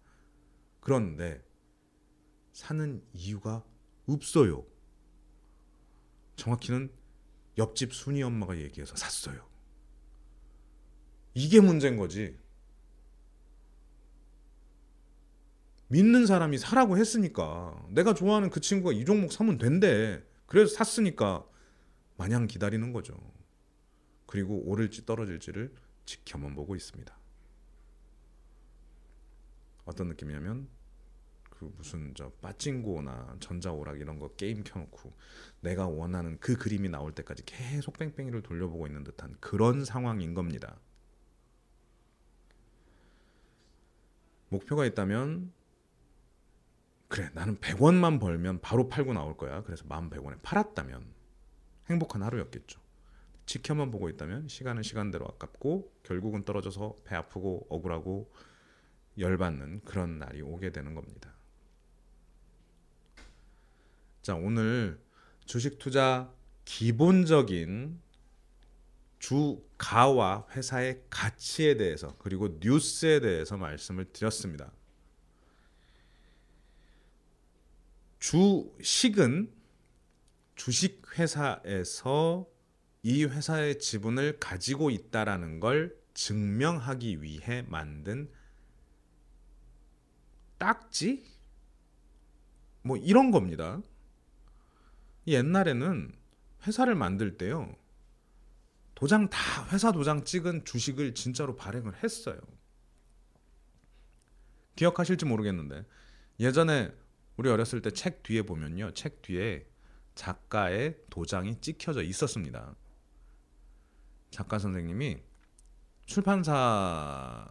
그런데 0.81 1.41
사는 2.51 3.01
이유가 3.13 3.63
없어요. 4.07 4.65
정확히는 6.35 6.91
옆집 7.57 7.93
순이 7.93 8.21
엄마가 8.23 8.57
얘기해서 8.57 8.95
샀어요. 8.97 9.47
이게 11.35 11.61
문제인 11.61 11.95
거지. 11.95 12.37
믿는 15.91 16.25
사람이 16.25 16.57
사라고 16.57 16.97
했으니까 16.97 17.85
내가 17.89 18.13
좋아하는 18.13 18.49
그 18.49 18.61
친구가 18.61 18.93
이 18.93 19.03
종목 19.03 19.33
사면 19.33 19.57
된대. 19.57 20.23
그래서 20.45 20.73
샀으니까 20.73 21.45
마냥 22.15 22.47
기다리는 22.47 22.93
거죠. 22.93 23.13
그리고 24.25 24.61
오를지 24.65 25.05
떨어질지를 25.05 25.73
지켜만 26.05 26.55
보고 26.55 26.77
있습니다. 26.77 27.13
어떤 29.83 30.07
느낌이냐면 30.07 30.69
그 31.49 31.69
무슨 31.75 32.13
저 32.15 32.31
빠찡고나 32.41 33.35
전자오락 33.41 33.99
이런 33.99 34.17
거 34.17 34.29
게임 34.35 34.63
켜놓고 34.63 35.11
내가 35.59 35.87
원하는 35.87 36.39
그 36.39 36.55
그림이 36.55 36.87
나올 36.87 37.11
때까지 37.11 37.43
계속 37.45 37.97
뺑뺑이를 37.97 38.43
돌려보고 38.43 38.87
있는 38.87 39.03
듯한 39.03 39.35
그런 39.41 39.83
상황인 39.83 40.33
겁니다. 40.33 40.79
목표가 44.47 44.85
있다면 44.85 45.51
그래 47.11 47.29
나는 47.33 47.57
100원만 47.57 48.21
벌면 48.21 48.61
바로 48.61 48.87
팔고 48.87 49.11
나올 49.11 49.35
거야. 49.35 49.63
그래서 49.63 49.83
11,100원에 49.83 50.41
팔았다면 50.43 51.03
행복한 51.89 52.23
하루였겠죠. 52.23 52.79
지켜만 53.45 53.91
보고 53.91 54.07
있다면 54.07 54.47
시간은 54.47 54.81
시간대로 54.81 55.25
아깝고 55.25 55.91
결국은 56.03 56.45
떨어져서 56.45 56.95
배 57.03 57.17
아프고 57.17 57.67
억울하고 57.69 58.31
열받는 59.17 59.81
그런 59.83 60.19
날이 60.19 60.41
오게 60.41 60.71
되는 60.71 60.95
겁니다. 60.95 61.33
자, 64.21 64.35
오늘 64.35 64.97
주식 65.43 65.79
투자 65.79 66.33
기본적인 66.63 67.99
주가와 69.19 70.47
회사의 70.51 71.03
가치에 71.09 71.75
대해서 71.75 72.15
그리고 72.19 72.57
뉴스에 72.61 73.19
대해서 73.19 73.57
말씀을 73.57 74.05
드렸습니다. 74.13 74.71
주식은 78.21 79.51
주식 80.55 81.01
회사에서 81.17 82.47
이 83.01 83.25
회사의 83.25 83.79
지분을 83.79 84.39
가지고 84.39 84.91
있다라는 84.91 85.59
걸 85.59 85.99
증명하기 86.13 87.23
위해 87.23 87.63
만든 87.67 88.31
딱지? 90.59 91.25
뭐 92.83 92.95
이런 92.95 93.31
겁니다. 93.31 93.81
옛날에는 95.25 96.13
회사를 96.67 96.93
만들 96.93 97.37
때요. 97.37 97.75
도장 98.93 99.31
다 99.31 99.67
회사 99.71 99.91
도장 99.91 100.25
찍은 100.25 100.65
주식을 100.65 101.15
진짜로 101.15 101.55
발행을 101.55 102.03
했어요. 102.03 102.39
기억하실지 104.75 105.25
모르겠는데 105.25 105.87
예전에 106.39 106.93
우리 107.37 107.49
어렸을 107.49 107.81
때 107.81 107.91
책 107.91 108.23
뒤에 108.23 108.41
보면요. 108.43 108.91
책 108.93 109.21
뒤에 109.21 109.67
작가의 110.15 110.97
도장이 111.09 111.61
찍혀져 111.61 112.01
있었습니다. 112.03 112.75
작가 114.29 114.59
선생님이 114.59 115.21
출판사를 116.05 117.47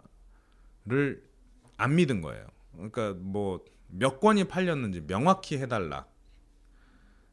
안 1.76 1.94
믿은 1.94 2.20
거예요. 2.20 2.46
그러니까 2.72 3.14
뭐 3.14 3.64
몇 3.92 4.20
권이 4.20 4.44
팔렸는지 4.44 5.00
명확히 5.06 5.58
해달라. 5.58 6.06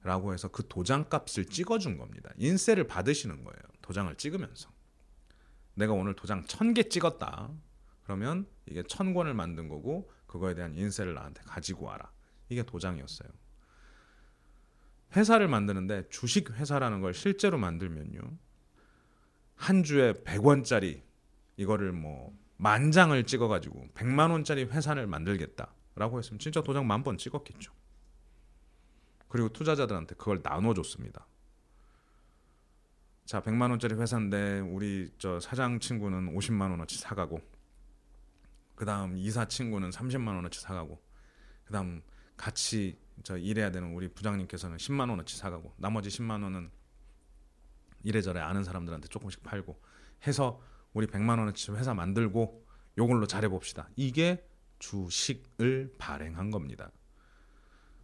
라고 0.04 0.34
해서 0.34 0.48
그 0.48 0.68
도장 0.68 1.10
값을 1.10 1.46
찍어준 1.46 1.98
겁니다. 1.98 2.32
인세를 2.38 2.88
받으시는 2.88 3.44
거예요. 3.44 3.60
도장을 3.82 4.14
찍으면서. 4.16 4.72
내가 5.76 5.94
오늘 5.94 6.16
도장 6.16 6.46
천 6.46 6.74
개 6.74 6.84
찍었다. 6.84 7.52
그러면 8.04 8.48
이게 8.66 8.84
천 8.84 9.14
권을 9.14 9.34
만든 9.34 9.68
거고 9.68 10.10
그거에 10.26 10.56
대한 10.56 10.74
인세를 10.76 11.14
나한테 11.14 11.42
가지고 11.46 11.86
와라. 11.86 12.12
이게 12.50 12.64
도장이었어요. 12.64 13.30
회사를 15.16 15.48
만드는데 15.48 16.10
주식 16.10 16.52
회사라는 16.52 17.02
걸 17.02 17.14
실제로 17.14 17.58
만들면요. 17.58 18.20
한 19.56 19.84
주에 19.84 20.14
100원짜리 20.14 21.02
이거를 21.56 21.92
뭐 21.92 22.38
만장을 22.58 23.22
찍어 23.26 23.48
가지고 23.48 23.88
100만 23.96 24.32
원짜리 24.32 24.64
회사를 24.64 25.08
만들겠다라고 25.08 26.20
했으면 26.20 26.40
진짜 26.40 26.62
도장 26.62 26.86
만 26.88 27.04
번 27.04 27.18
찍었겠죠. 27.18 27.72
그리고 29.28 29.50
투자자들한테 29.50 30.16
그걸 30.16 30.42
나눠 30.42 30.74
줬습니다. 30.74 31.28
자, 33.26 33.42
100만 33.42 33.70
원짜리 33.72 33.94
회사인데 33.96 34.60
우리 34.62 35.12
저 35.18 35.40
사장 35.40 35.80
친구는 35.80 36.34
50만 36.34 36.70
원어치 36.72 36.98
사 36.98 37.14
가고 37.14 37.42
그다음 38.76 39.18
이사 39.18 39.46
친구는 39.46 39.90
30만 39.90 40.28
원어치 40.36 40.62
사 40.62 40.74
가고 40.74 41.02
그다음 41.66 42.02
같이 42.38 43.00
저 43.24 43.38
일해야 43.38 43.72
되는 43.72 43.94
우리 43.94 44.08
부장님께서는 44.08 44.78
10만 44.78 45.10
원어치 45.10 45.38
사가고 45.38 45.74
나머지 45.78 46.10
10만 46.10 46.44
원은 46.44 46.70
이래저래 48.04 48.40
아는 48.40 48.64
사람들한테 48.64 49.08
조금씩 49.08 49.44
팔고 49.44 49.82
해서 50.28 50.62
우리 50.94 51.08
100만 51.08 51.40
원어치 51.40 51.72
회사 51.72 51.94
만들고 51.94 52.66
요걸로 52.98 53.26
잘해 53.28 53.50
봅시다. 53.50 53.90
이게 53.96 54.48
주식을 54.80 55.96
발행한 55.98 56.52
겁니다. 56.52 56.92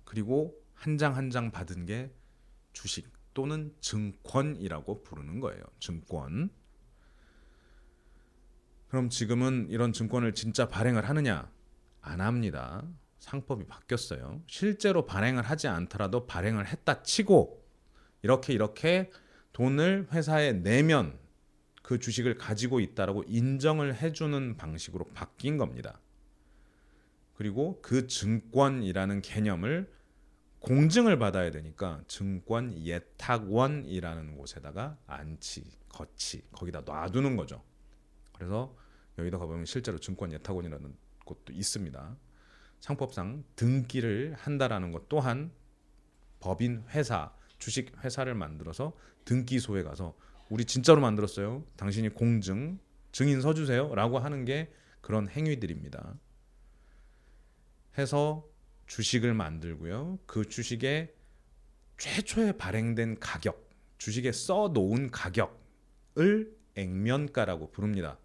그리고 0.04 0.56
한 0.74 0.98
장 0.98 1.14
한 1.16 1.30
장 1.30 1.52
받은 1.52 1.86
게 1.86 2.14
주식 2.74 3.12
또는 3.34 3.74
증권이라고 3.80 5.04
부르는 5.04 5.40
거예요. 5.40 5.64
증권. 5.80 6.50
그럼 8.90 9.10
지금은 9.10 9.68
이런 9.70 9.92
증권을 9.94 10.34
진짜 10.34 10.68
발행을 10.68 11.08
하느냐? 11.10 11.52
안 12.02 12.22
합니다. 12.22 12.84
상법이 13.24 13.66
바뀌었어요. 13.68 14.42
실제로 14.48 15.06
발행을 15.06 15.44
하지 15.44 15.70
않더라도 15.70 16.28
발행을 16.28 16.68
했다 16.68 17.04
치고 17.04 17.64
이렇게 18.22 18.52
이렇게 18.52 19.10
돈을 19.54 20.10
회사에 20.12 20.52
내면 20.52 21.18
그 21.82 22.00
주식을 22.00 22.38
가지고 22.38 22.82
있다라고 22.82 23.24
인정을 23.24 23.96
해주는 23.96 24.58
방식으로 24.58 25.06
바뀐 25.14 25.58
겁니다. 25.58 26.00
그리고 27.36 27.80
그 27.82 28.08
증권이라는 28.08 29.22
개념을 29.22 29.90
공증을 30.60 31.18
받아야 31.18 31.50
되니까 31.52 32.02
증권 32.08 32.74
예탁원이라는 32.78 34.36
곳에다가 34.36 34.98
안치, 35.08 35.64
거치 35.88 36.44
거기다 36.52 36.82
놔두는 36.82 37.38
거죠. 37.38 37.64
그래서 38.34 38.76
여기다 39.18 39.38
가보면 39.38 39.66
실제로 39.66 39.98
증권 39.98 40.34
예탁원이라는 40.34 40.94
곳도 41.24 41.54
있습니다. 41.54 42.18
상법상 42.84 43.46
등기를 43.56 44.36
한다라는 44.38 44.92
것 44.92 45.08
또한 45.08 45.54
법인 46.42 46.84
회사, 46.90 47.34
주식 47.58 47.96
회사를 48.04 48.36
만들어서 48.36 48.92
등기소에 49.24 49.84
가서 49.84 50.18
우리 50.50 50.66
진짜로 50.66 51.00
만들었어요. 51.00 51.64
당신이 51.78 52.10
공증, 52.10 52.78
증인 53.14 53.40
서주세요라고 53.40 54.20
하는 54.20 54.44
게 54.44 54.70
그런 55.00 55.30
행위들입니다. 55.30 56.16
해서 57.98 58.46
주식을 58.88 59.34
만들고요. 59.34 60.20
그 60.26 60.50
주식의 60.50 61.14
최초에 61.98 62.52
발행된 62.58 63.22
가격, 63.22 63.70
주식에 63.98 64.34
써 64.34 64.72
놓은 64.74 65.10
가격을 65.10 66.54
액면가라고 66.76 67.72
부릅니다. 67.72 68.20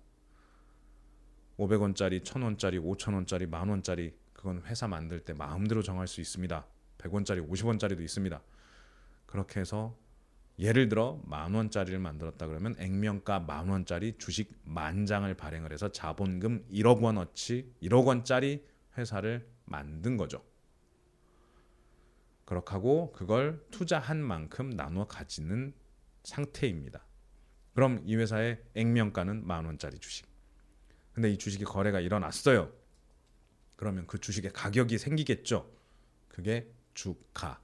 500원짜리, 1.58 2.24
1000원짜리, 2.24 2.82
5000원짜리, 2.82 3.48
만원짜리 3.48 4.16
그건 4.38 4.62
회사 4.66 4.86
만들 4.86 5.18
때 5.18 5.32
마음대로 5.32 5.82
정할 5.82 6.06
수 6.06 6.20
있습니다. 6.20 6.64
100원짜리, 6.98 7.50
50원짜리도 7.50 8.00
있습니다. 8.00 8.40
그렇게 9.26 9.58
해서 9.58 9.98
예를 10.60 10.88
들어 10.88 11.20
만 11.24 11.54
원짜리를 11.54 11.98
만들었다 11.98 12.46
그러면 12.46 12.76
액면가 12.78 13.40
만 13.40 13.68
원짜리 13.68 14.16
주식 14.16 14.56
만 14.62 15.06
장을 15.06 15.32
발행을 15.34 15.72
해서 15.72 15.90
자본금 15.90 16.66
1억 16.70 17.02
원어치 17.02 17.74
1억 17.82 18.06
원짜리 18.06 18.64
회사를 18.96 19.48
만든 19.64 20.16
거죠. 20.16 20.44
그렇게 22.44 22.72
하고 22.72 23.10
그걸 23.10 23.66
투자한 23.72 24.22
만큼 24.22 24.70
나눠 24.70 25.08
가지는 25.08 25.74
상태입니다. 26.22 27.04
그럼 27.74 28.00
이 28.04 28.14
회사의 28.14 28.62
액면가는 28.74 29.44
만 29.44 29.64
원짜리 29.64 29.98
주식. 29.98 30.28
근데 31.12 31.28
이 31.28 31.36
주식이 31.36 31.64
거래가 31.64 31.98
일어났어요. 31.98 32.72
그러면 33.78 34.08
그 34.08 34.18
주식의 34.18 34.52
가격이 34.52 34.98
생기겠죠. 34.98 35.70
그게 36.26 36.68
주가. 36.94 37.60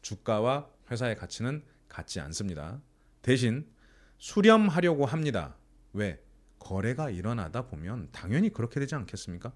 주가와 0.00 0.70
회사의 0.90 1.14
가치는 1.14 1.62
같지 1.88 2.20
않습니다. 2.20 2.80
대신 3.20 3.70
수렴하려고 4.16 5.04
합니다. 5.04 5.56
왜? 5.92 6.24
거래가 6.58 7.10
일어나다 7.10 7.66
보면 7.66 8.08
당연히 8.12 8.50
그렇게 8.50 8.80
되지 8.80 8.94
않겠습니까? 8.94 9.52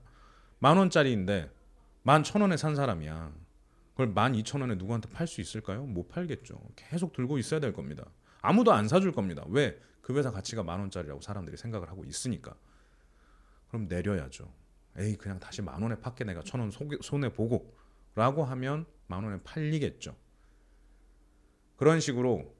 만 0.58 0.76
원짜리인데 0.76 1.50
만 2.02 2.22
천 2.22 2.42
원에 2.42 2.58
산 2.58 2.74
사람이야. 2.76 3.32
그걸 3.92 4.08
만 4.08 4.34
이천 4.34 4.60
원에 4.60 4.74
누구한테 4.74 5.08
팔 5.08 5.26
수 5.26 5.40
있을까요? 5.40 5.86
못 5.86 6.08
팔겠죠. 6.08 6.60
계속 6.76 7.14
들고 7.14 7.38
있어야 7.38 7.58
될 7.58 7.72
겁니다. 7.72 8.04
아무도 8.42 8.70
안 8.74 8.86
사줄 8.86 9.12
겁니다. 9.12 9.42
왜? 9.48 9.80
그 10.02 10.14
회사 10.14 10.30
가치가 10.30 10.62
만 10.62 10.80
원짜리라고 10.80 11.22
사람들이 11.22 11.56
생각을 11.56 11.88
하고 11.88 12.04
있으니까. 12.04 12.54
그럼 13.68 13.88
내려야죠. 13.88 14.52
에이 14.98 15.16
그냥 15.16 15.40
다시 15.40 15.62
만 15.62 15.82
원에 15.82 15.96
팔게 15.96 16.24
내가 16.24 16.42
천 16.42 16.60
원 16.60 16.70
손해 16.70 17.32
보고 17.32 17.74
라고 18.14 18.44
하면 18.44 18.86
만 19.06 19.24
원에 19.24 19.38
팔리겠죠. 19.42 20.16
그런 21.76 22.00
식으로 22.00 22.54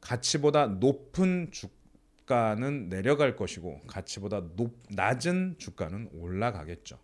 가치보다 0.00 0.66
높은 0.66 1.50
주가는 1.50 2.88
내려갈 2.88 3.36
것이고 3.36 3.82
가치보다 3.86 4.56
높, 4.56 4.82
낮은 4.90 5.56
주가는 5.58 6.08
올라가겠죠. 6.12 6.98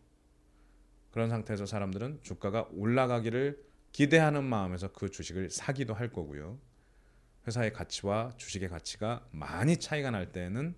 그런 1.10 1.28
상태에서 1.28 1.66
사람들은 1.66 2.20
주가가 2.22 2.68
올라가기를 2.72 3.62
기대하는 3.92 4.42
마음에서 4.44 4.90
그 4.92 5.10
주식을 5.10 5.50
사기도 5.50 5.94
할 5.94 6.10
거고요. 6.10 6.58
회사의 7.46 7.72
가치와 7.72 8.32
주식의 8.36 8.68
가치가 8.68 9.24
많이 9.30 9.76
차이가 9.76 10.10
날 10.10 10.32
때는 10.32 10.74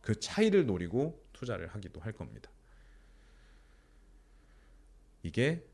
그 0.00 0.18
차이를 0.18 0.66
노리고 0.66 1.22
투자를 1.32 1.68
하기도 1.68 2.00
할 2.00 2.12
겁니다. 2.12 2.50
이게 5.22 5.66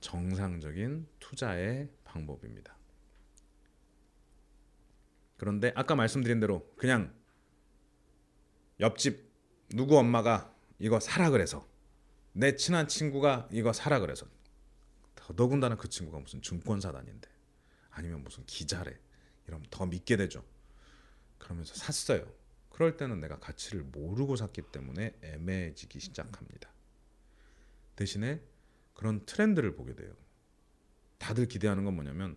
정상적인 0.00 1.06
투자의 1.18 1.88
방법입니다. 2.04 2.76
그런데 5.36 5.72
아까 5.74 5.94
말씀드린 5.94 6.40
대로 6.40 6.70
그냥 6.76 7.14
옆집 8.80 9.28
누구 9.70 9.98
엄마가 9.98 10.54
이거 10.78 11.00
사라 11.00 11.30
그래서 11.30 11.66
내 12.32 12.56
친한 12.56 12.88
친구가 12.88 13.48
이거 13.52 13.72
사라 13.72 14.00
그래서 14.00 14.26
더더군다나 15.14 15.76
그 15.76 15.88
친구가 15.88 16.18
무슨 16.18 16.40
증권사 16.42 16.92
다닌데 16.92 17.28
아니면 17.90 18.22
무슨 18.22 18.44
기자래 18.46 18.96
이러면 19.46 19.66
더 19.70 19.86
믿게 19.86 20.16
되죠. 20.16 20.44
그러면서 21.38 21.74
샀어요. 21.74 22.30
그럴 22.70 22.96
때는 22.96 23.20
내가 23.20 23.38
가치를 23.38 23.82
모르고 23.82 24.36
샀기 24.36 24.62
때문에 24.70 25.18
애매해지기 25.22 25.98
시작합니다. 25.98 26.70
대신에 27.96 28.40
그런 28.98 29.24
트렌드를 29.26 29.76
보게 29.76 29.94
돼요. 29.94 30.12
다들 31.18 31.46
기대하는 31.46 31.84
건 31.84 31.94
뭐냐면 31.94 32.36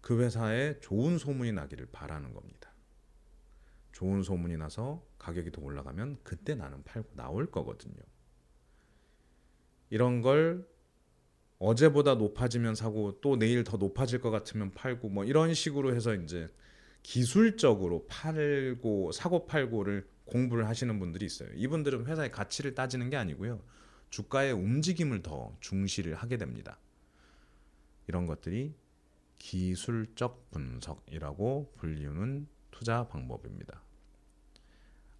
그 0.00 0.22
회사에 0.22 0.80
좋은 0.80 1.18
소문이 1.18 1.52
나기를 1.52 1.88
바라는 1.92 2.32
겁니다. 2.32 2.72
좋은 3.92 4.22
소문이 4.22 4.56
나서 4.56 5.06
가격이 5.18 5.52
더 5.52 5.60
올라가면 5.60 6.20
그때 6.22 6.54
나는 6.54 6.82
팔고 6.82 7.14
나올 7.14 7.50
거거든요. 7.50 8.00
이런 9.90 10.22
걸 10.22 10.66
어제보다 11.58 12.14
높아지면 12.14 12.74
사고 12.74 13.20
또 13.20 13.36
내일 13.36 13.62
더 13.62 13.76
높아질 13.76 14.22
것 14.22 14.30
같으면 14.30 14.72
팔고 14.72 15.10
뭐 15.10 15.26
이런 15.26 15.52
식으로 15.52 15.94
해서 15.94 16.14
이제 16.14 16.48
기술적으로 17.02 18.06
팔고 18.06 19.12
사고 19.12 19.44
팔고를 19.44 20.08
공부를 20.24 20.68
하시는 20.68 20.98
분들이 20.98 21.26
있어요. 21.26 21.50
이분들은 21.54 22.06
회사의 22.06 22.30
가치를 22.30 22.74
따지는 22.74 23.10
게 23.10 23.16
아니고요. 23.16 23.62
주가의 24.10 24.52
움직임을 24.52 25.22
더 25.22 25.56
중시를 25.60 26.14
하게 26.14 26.36
됩니다. 26.36 26.78
이런 28.06 28.26
것들이 28.26 28.74
기술적 29.38 30.50
분석이라고 30.50 31.74
불리우는 31.76 32.48
투자 32.70 33.06
방법입니다. 33.08 33.82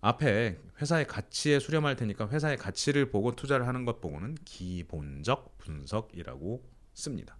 앞에 0.00 0.58
회사의 0.80 1.06
가치에 1.06 1.58
수렴할 1.58 1.96
테니까 1.96 2.28
회사의 2.28 2.56
가치를 2.56 3.10
보고 3.10 3.34
투자를 3.34 3.66
하는 3.66 3.84
것 3.84 4.00
보고는 4.00 4.36
기본적 4.44 5.58
분석이라고 5.58 6.64
씁니다. 6.94 7.36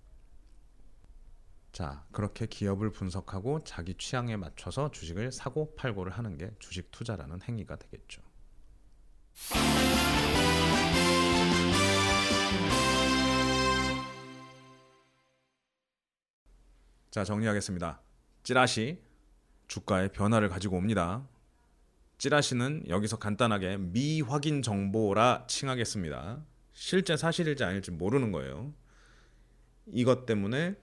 자, 1.72 2.04
그렇게 2.10 2.46
기업을 2.46 2.90
분석하고 2.90 3.62
자기 3.62 3.94
취향에 3.94 4.36
맞춰서 4.36 4.90
주식을 4.90 5.30
사고 5.30 5.74
팔고를 5.76 6.12
하는 6.12 6.36
게 6.36 6.50
주식 6.58 6.90
투자라는 6.90 7.42
행위가 7.42 7.76
되겠죠. 7.76 8.22
자, 17.10 17.24
정리하겠습니다. 17.24 18.00
찌라시 18.42 19.00
주가의 19.66 20.12
변화를 20.12 20.48
가지고 20.48 20.76
옵니다. 20.76 21.26
찌라시는 22.18 22.84
여기서 22.88 23.18
간단하게 23.18 23.78
미확인 23.78 24.60
정보라 24.60 25.46
칭하겠습니다. 25.48 26.44
실제 26.74 27.16
사실일지 27.16 27.64
아닐지 27.64 27.90
모르는 27.92 28.30
거예요. 28.30 28.74
이것 29.86 30.26
때문에 30.26 30.76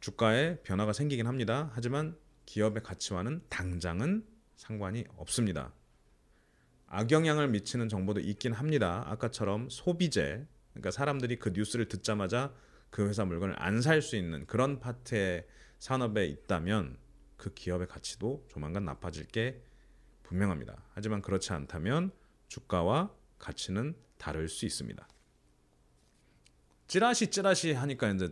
주가에 0.00 0.60
변화가 0.62 0.94
생기긴 0.94 1.26
합니다. 1.26 1.70
하지만 1.74 2.16
기업의 2.46 2.82
가치와는 2.82 3.42
당장은 3.50 4.24
상관이 4.56 5.04
없습니다. 5.16 5.74
악영향을 6.86 7.48
미치는 7.48 7.88
정보도 7.88 8.20
있긴 8.20 8.54
합니다. 8.54 9.04
아까처럼 9.06 9.68
소비재, 9.68 10.46
그러니까 10.72 10.90
사람들이 10.90 11.36
그 11.36 11.50
뉴스를 11.50 11.86
듣자마자 11.86 12.52
그 12.90 13.08
회사 13.08 13.24
물건을 13.24 13.54
안 13.58 13.80
살 13.80 14.02
수 14.02 14.16
있는 14.16 14.46
그런 14.46 14.80
파트의 14.80 15.46
산업에 15.78 16.26
있다면 16.26 16.98
그 17.36 17.54
기업의 17.54 17.86
가치도 17.88 18.46
조만간 18.48 18.84
나빠질 18.84 19.26
게 19.26 19.62
분명합니다. 20.24 20.84
하지만 20.92 21.22
그렇지 21.22 21.52
않다면 21.52 22.12
주가와 22.48 23.14
가치는 23.38 23.94
다를 24.18 24.48
수 24.48 24.66
있습니다. 24.66 25.08
찌라시 26.86 27.28
찌라시 27.28 27.72
하니까 27.72 28.10
이제 28.10 28.28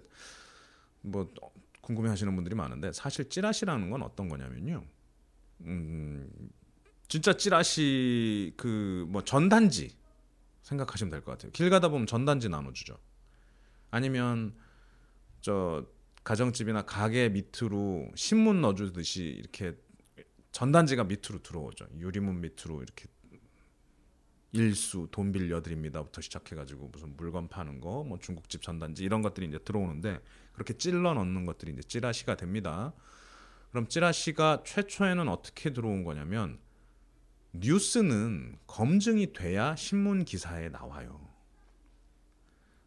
뭐 1.01 1.33
궁금해 1.81 2.11
하시는 2.11 2.35
분들이 2.35 2.55
많은데 2.55 2.93
사실 2.93 3.29
찌라시라는 3.31 3.91
건 3.91 4.03
어떤 4.03 4.29
거냐면요. 4.29 4.85
음, 5.63 6.31
진짜 7.09 7.33
찌라시 7.37 8.53
그 8.57 9.07
뭐 9.09 9.25
전단지 9.25 9.97
생각하시면 10.63 11.11
될 11.11 11.23
것 11.23 11.33
같아요. 11.33 11.51
길 11.53 11.71
가다 11.71 11.89
보면 11.89 12.07
전단지 12.07 12.49
나눠주죠. 12.51 12.99
아니면 13.91 14.55
저 15.41 15.87
가정집이나 16.25 16.83
가게 16.83 17.29
밑으로 17.29 18.11
신문 18.15 18.61
넣어주듯이 18.61 19.23
이렇게 19.25 19.77
전단지가 20.53 21.05
밑으로 21.05 21.43
들어오죠. 21.43 21.87
유리문 21.99 22.41
밑으로 22.41 22.83
이렇게 22.83 23.07
일수 24.53 25.09
돈 25.11 25.31
빌려드립니다부터 25.33 26.21
시작해가지고 26.21 26.89
무슨 26.89 27.17
물건 27.17 27.49
파는 27.49 27.81
거, 27.81 28.03
뭐 28.03 28.19
중국집 28.19 28.63
전단지 28.63 29.05
이런 29.05 29.23
것들이 29.23 29.47
이제 29.47 29.59
들어오는데 29.59 30.21
그렇게 30.53 30.75
찔러 30.75 31.15
넣는 31.15 31.47
것들이 31.47 31.73
이제 31.73 31.83
찌라시가 31.83 32.37
됩니다. 32.37 32.93
그럼 33.71 33.87
찌라시가 33.89 34.63
최초에는 34.65 35.29
어떻게 35.29 35.73
들어온 35.73 36.03
거냐면 36.03 36.59
뉴스는 37.53 38.59
검증이 38.67 39.33
돼야 39.33 39.77
신문 39.77 40.25
기사에 40.25 40.71
나와요. 40.71 41.28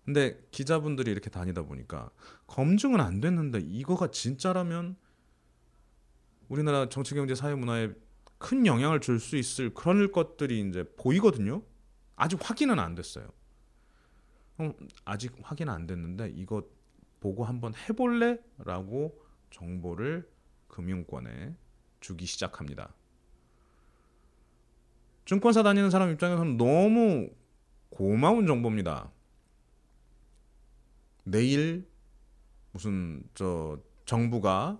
근데 0.05 0.41
기자분들이 0.51 1.11
이렇게 1.11 1.29
다니다 1.29 1.61
보니까 1.61 2.09
검증은 2.47 2.99
안 2.99 3.21
됐는데 3.21 3.59
이거가 3.59 4.11
진짜라면 4.11 4.95
우리나라 6.49 6.89
정치 6.89 7.13
경제 7.15 7.35
사회 7.35 7.55
문화에 7.55 7.91
큰 8.37 8.65
영향을 8.65 8.99
줄 8.99 9.19
수 9.19 9.37
있을 9.37 9.73
그런 9.73 10.11
것들이 10.11 10.67
이제 10.67 10.83
보이거든요. 10.97 11.61
아직 12.15 12.39
확인은 12.41 12.79
안 12.79 12.95
됐어요. 12.95 13.29
그럼 14.57 14.73
아직 15.05 15.33
확인 15.41 15.69
안 15.69 15.87
됐는데 15.87 16.31
이거 16.35 16.63
보고 17.19 17.43
한번 17.45 17.73
해볼래?라고 17.75 19.23
정보를 19.51 20.29
금융권에 20.67 21.55
주기 21.99 22.25
시작합니다. 22.25 22.93
증권사 25.25 25.63
다니는 25.63 25.89
사람 25.91 26.11
입장에서는 26.11 26.57
너무 26.57 27.29
고마운 27.89 28.47
정보입니다. 28.47 29.11
내일 31.23 31.87
무슨 32.71 33.23
저 33.33 33.79
정부가 34.05 34.79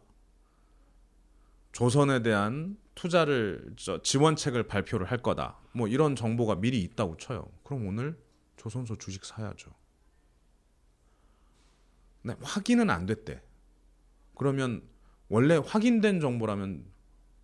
조선에 1.71 2.21
대한 2.21 2.77
투자를 2.95 3.73
지원책을 4.04 4.67
발표를 4.67 5.10
할 5.10 5.19
거다. 5.19 5.58
뭐 5.73 5.88
이런 5.88 6.15
정보가 6.15 6.56
미리 6.56 6.82
있다고 6.84 7.17
쳐요. 7.17 7.49
그럼 7.63 7.88
오늘 7.88 8.19
조선소 8.58 8.97
주식 8.97 9.23
사야죠. 9.23 9.71
네, 12.23 12.36
확인은 12.41 12.89
안 12.89 13.06
됐대. 13.06 13.41
그러면 14.36 14.84
원래 15.30 15.56
확인된 15.56 16.19
정보라면 16.19 16.86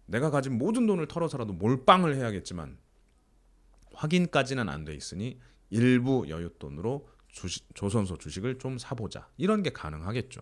내가 0.05 0.29
가진 0.29 0.57
모든 0.57 0.85
돈을 0.85 1.07
털어서라도 1.07 1.53
몰빵을 1.53 2.15
해야겠지만 2.15 2.77
확인까지는 3.93 4.69
안 4.69 4.85
돼 4.85 4.93
있으니 4.93 5.39
일부 5.69 6.25
여윳돈으로 6.27 7.05
주식, 7.37 7.63
조선소 7.75 8.17
주식을 8.17 8.57
좀 8.57 8.79
사보자. 8.79 9.29
이런 9.37 9.61
게 9.61 9.69
가능하겠죠. 9.69 10.41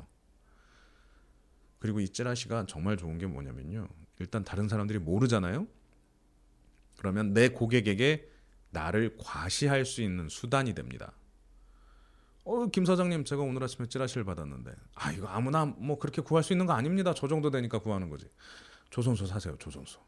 그리고 1.80 2.00
이 2.00 2.08
찌라시가 2.08 2.66
정말 2.68 2.96
좋은 2.96 3.18
게 3.18 3.28
뭐냐면요. 3.28 3.88
일단 4.20 4.46
다른 4.46 4.70
사람들이 4.70 5.00
모르잖아요. 5.00 5.68
그러면 6.98 7.34
내 7.34 7.50
고객에게 7.50 8.30
나를 8.70 9.18
과시할 9.20 9.86
수 9.86 10.02
있는 10.02 10.30
수단이 10.30 10.74
됩니다. 10.74 11.12
어, 12.46 12.68
김 12.68 12.86
사장님, 12.86 13.26
제가 13.26 13.42
오늘 13.42 13.64
아침에 13.64 13.88
찌라시를 13.88 14.24
받았는데, 14.24 14.72
아, 14.96 15.12
이거 15.12 15.28
아무나 15.28 15.66
뭐 15.66 16.00
그렇게 16.00 16.22
구할 16.22 16.44
수 16.44 16.54
있는 16.54 16.66
거 16.66 16.74
아닙니다. 16.74 17.14
저 17.14 17.28
정도 17.28 17.50
되니까 17.50 17.80
구하는 17.80 18.10
거지. 18.10 18.30
조선소 18.90 19.26
사세요, 19.26 19.58
조선소. 19.58 20.00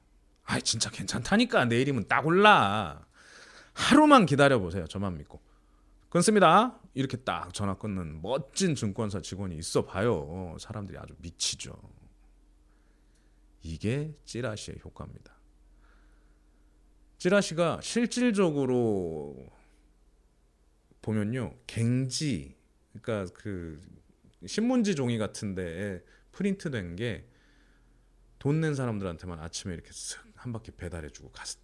아, 0.46 0.60
진짜 0.62 0.90
괜찮다니까. 0.90 1.66
내일이면 1.66 2.08
딱 2.08 2.26
올라. 2.26 3.06
하루만 3.74 4.26
기다려 4.26 4.60
보세요. 4.60 4.86
저만 4.88 5.18
믿고. 5.18 5.47
끊습니다. 6.10 6.80
이렇게 6.94 7.18
딱 7.18 7.54
전화 7.54 7.76
끊는 7.76 8.22
멋진 8.22 8.76
증권사 8.76 9.22
직원이 9.22 9.58
있어 9.58 9.86
봐요. 9.86 10.56
사람들이 10.60 10.98
아주 10.98 11.14
미치죠. 11.20 11.74
이게 13.62 14.16
찌라시의 14.26 14.80
효과입니다. 14.84 15.36
찌라시가 17.18 17.80
실질적으로 17.82 19.36
보면요. 21.02 21.56
갱지 21.68 22.56
그러니까 23.02 23.34
그 23.34 23.82
신문지 24.46 24.96
종이 24.96 25.18
같은데 25.18 26.04
프린트된 26.32 26.96
게 26.96 27.28
돈 28.40 28.62
낸 28.62 28.76
사람들한테만 28.76 29.40
아침에 29.40 29.74
이렇게 29.74 29.90
쓱 29.90 30.20
한 30.36 30.54
바퀴 30.54 30.72
배달해 30.72 31.10
주고 31.10 31.32
갔을 31.32 31.60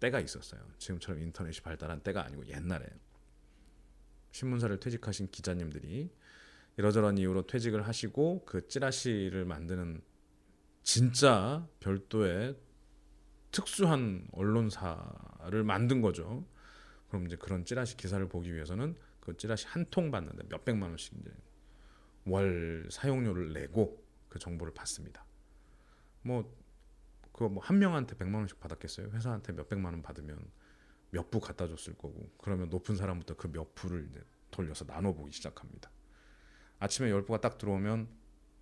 때가 0.00 0.18
있었어요. 0.20 0.66
지금처럼 0.78 1.20
인터넷이 1.20 1.60
발달한 1.60 2.00
때가 2.00 2.24
아니고 2.24 2.46
옛날에 2.46 2.86
신문사를 4.36 4.78
퇴직하신 4.78 5.28
기자님들이 5.30 6.10
이러저런 6.76 7.16
이유로 7.16 7.46
퇴직을 7.46 7.86
하시고 7.88 8.44
그 8.44 8.68
찌라시를 8.68 9.46
만드는 9.46 10.02
진짜 10.82 11.66
별도의 11.80 12.54
특수한 13.50 14.28
언론사를 14.32 15.64
만든 15.64 16.02
거죠. 16.02 16.46
그럼 17.08 17.26
이제 17.26 17.36
그런 17.36 17.64
찌라시 17.64 17.96
기사를 17.96 18.28
보기 18.28 18.52
위해서는 18.54 18.94
그 19.20 19.34
찌라시 19.38 19.66
한 19.68 19.86
통 19.90 20.10
받는데 20.10 20.48
몇 20.50 20.64
백만 20.66 20.90
원씩 20.90 21.14
이제 21.20 21.30
월 22.26 22.86
사용료를 22.90 23.54
내고 23.54 24.04
그 24.28 24.38
정보를 24.38 24.74
받습니다. 24.74 25.24
뭐 26.20 26.54
그거 27.32 27.48
뭐 27.48 27.62
한 27.62 27.78
명한테 27.78 28.16
백만 28.18 28.40
원씩 28.42 28.60
받았겠어요? 28.60 29.08
회사한테 29.12 29.54
몇 29.54 29.66
백만 29.70 29.94
원 29.94 30.02
받으면 30.02 30.38
몇 31.16 31.30
부 31.30 31.40
갖다 31.40 31.66
줬을 31.66 31.94
거고 31.94 32.30
그러면 32.38 32.68
높은 32.68 32.94
사람부터 32.96 33.36
그 33.36 33.48
몇 33.48 33.74
부를 33.74 34.06
이제 34.10 34.20
돌려서 34.50 34.84
나눠보기 34.84 35.32
시작합니다. 35.32 35.90
아침에 36.78 37.10
열 37.10 37.24
부가 37.24 37.40
딱 37.40 37.56
들어오면 37.58 38.08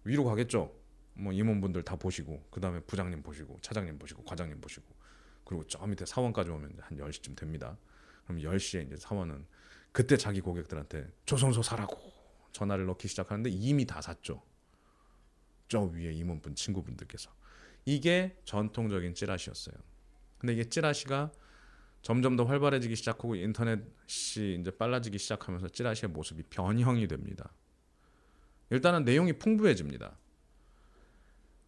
위로 0.05 0.25
가겠죠. 0.25 0.73
뭐 1.15 1.33
임원분들 1.33 1.83
다 1.83 1.97
보시고 1.97 2.47
그 2.51 2.61
다음에 2.61 2.81
부장님 2.81 3.23
보시고 3.23 3.59
차장님 3.61 3.99
보시고 3.99 4.25
과장님 4.25 4.61
보시고 4.61 4.87
그리고 5.45 5.67
저 5.67 5.85
밑에 5.87 6.07
사원까지 6.07 6.51
오면 6.51 6.79
한 6.81 6.99
10시쯤 6.99 7.37
됩니다. 7.37 7.77
그럼 8.25 8.41
10시에 8.41 8.87
이제 8.87 8.97
사원은 8.97 9.47
그때 9.93 10.17
자기 10.17 10.41
고객들한테 10.41 11.09
조선소 11.27 11.63
사라고 11.63 11.97
전화를 12.53 12.87
넣기 12.87 13.09
시작하는데 13.09 13.51
이미 13.51 13.85
다 13.85 14.01
샀죠. 14.01 14.43
저 15.69 15.83
위에 15.83 16.13
임원분 16.13 16.55
친구분들께서 16.55 17.31
이게 17.85 18.37
전통적인 18.45 19.15
찌라시였어요. 19.15 19.77
근데 20.39 20.55
이게 20.55 20.69
찌라시가 20.69 21.31
점점 22.05 22.37
더 22.37 22.45
활발해지기 22.45 22.97
시작하고 22.97 23.35
인터넷이 23.35 24.61
이제 24.61 24.71
빨라지기 24.79 25.17
시작하면서 25.17 25.71
찌라시의 25.71 26.11
모습이 26.11 26.43
변형이 26.51 27.09
됩니다. 27.09 27.51
일단은 28.69 29.07
내용이 29.07 29.33
풍부해집니다. 29.39 30.19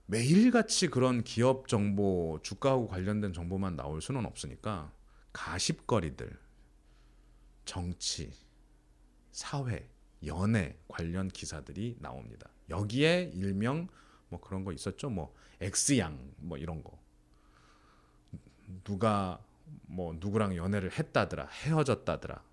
매일같이 0.04 0.88
그런 0.88 1.24
기업 1.24 1.68
정보, 1.68 2.38
주가하고 2.42 2.86
관련된 2.86 3.32
정보만 3.32 3.76
나올 3.76 4.02
수는 4.02 4.26
없으니까 4.26 4.92
가십거리들, 5.32 6.38
정치, 7.64 8.30
사회, 9.32 9.88
연애 10.26 10.76
관련 10.86 11.28
기사들이 11.28 11.96
나옵니다. 11.98 12.50
여기에 12.68 13.30
일명 13.32 13.88
뭐 14.28 14.38
그런 14.38 14.64
거 14.64 14.72
있었죠. 14.74 15.08
뭐 15.08 15.34
X양 15.62 16.34
뭐 16.36 16.58
이런 16.58 16.84
거. 16.84 17.02
누가 18.84 19.42
뭐 19.96 20.14
누구랑 20.20 20.56
연애를 20.56 20.92
했다더라, 20.92 21.46
헤어졌다더라. 21.46 22.44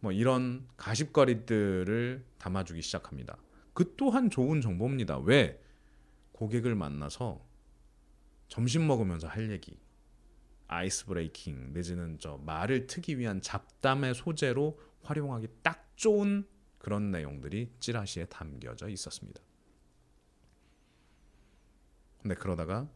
뭐 0.00 0.12
이런 0.12 0.68
가십거리들을 0.76 2.22
담아주기 2.36 2.82
시작합니다. 2.82 3.38
그 3.72 3.94
또한 3.96 4.28
좋은 4.28 4.60
정보입니다. 4.60 5.16
왜? 5.20 5.58
고객을 6.32 6.74
만나서 6.74 7.42
점심 8.48 8.86
먹으면서 8.86 9.26
할 9.26 9.50
얘기, 9.50 9.78
아이스 10.68 11.06
브레이킹 11.06 11.72
내지는 11.72 12.18
저 12.18 12.36
말을 12.44 12.86
트기 12.86 13.18
위한 13.18 13.40
잡담의 13.40 14.14
소재로 14.14 14.78
활용하기 15.00 15.48
딱 15.62 15.96
좋은 15.96 16.46
그런 16.76 17.10
내용들이 17.10 17.72
찌라시에 17.80 18.26
담겨져 18.26 18.88
있었습니다. 18.88 19.40
근데 22.20 22.34
그러다가 22.34 22.86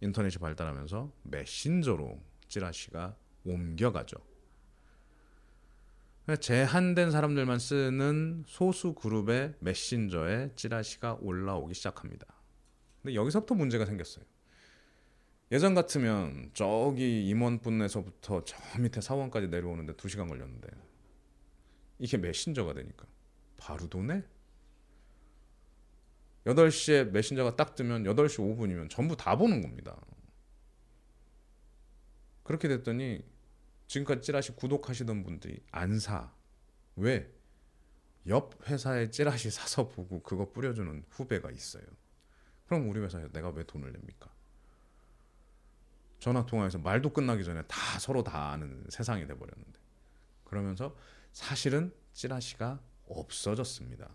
인터넷이 0.00 0.38
발달하면서 0.38 1.12
메신저로 1.24 2.33
찌라시가 2.54 3.16
옮겨가죠. 3.44 4.16
제한된 6.40 7.10
사람들만 7.10 7.58
쓰는 7.58 8.44
소수 8.46 8.94
그룹의 8.94 9.54
메신저에 9.58 10.52
찌라시가 10.54 11.18
올라오기 11.20 11.74
시작합니다. 11.74 12.26
근데 13.02 13.14
여기서부터 13.14 13.54
문제가 13.54 13.84
생겼어요. 13.84 14.24
예전 15.52 15.74
같으면 15.74 16.50
저기 16.54 17.28
임원분에서부터 17.28 18.44
저 18.44 18.56
밑에 18.80 19.00
사원까지 19.00 19.48
내려오는데 19.48 19.92
2시간 19.94 20.28
걸렸는데 20.28 20.68
이게 21.98 22.16
메신저가 22.16 22.72
되니까 22.74 23.06
바로 23.58 23.88
도네? 23.88 24.24
8시에 26.46 27.10
메신저가 27.10 27.56
딱 27.56 27.74
뜨면 27.74 28.04
8시 28.04 28.38
5분이면 28.38 28.90
전부 28.90 29.16
다 29.16 29.36
보는 29.36 29.60
겁니다. 29.60 30.00
그렇게 32.44 32.68
됐더니 32.68 33.24
지금까지 33.88 34.22
찌라시 34.22 34.52
구독하시던 34.52 35.24
분들이 35.24 35.60
안 35.72 35.98
사. 35.98 36.32
왜? 36.96 37.30
옆 38.26 38.68
회사에 38.68 39.10
찌라시 39.10 39.50
사서 39.50 39.88
보고 39.88 40.22
그거 40.22 40.50
뿌려주는 40.52 41.04
후배가 41.10 41.50
있어요. 41.50 41.84
그럼 42.66 42.88
우리 42.88 43.00
회사에 43.00 43.28
내가 43.32 43.50
왜 43.50 43.64
돈을 43.64 43.92
냅니까? 43.92 44.32
전화 46.20 46.46
통화에서 46.46 46.78
말도 46.78 47.12
끝나기 47.12 47.44
전에 47.44 47.62
다 47.66 47.98
서로 47.98 48.22
다 48.22 48.50
아는 48.52 48.86
세상이 48.88 49.26
돼 49.26 49.36
버렸는데. 49.36 49.78
그러면서 50.44 50.96
사실은 51.32 51.92
찌라시가 52.12 52.80
없어졌습니다. 53.06 54.08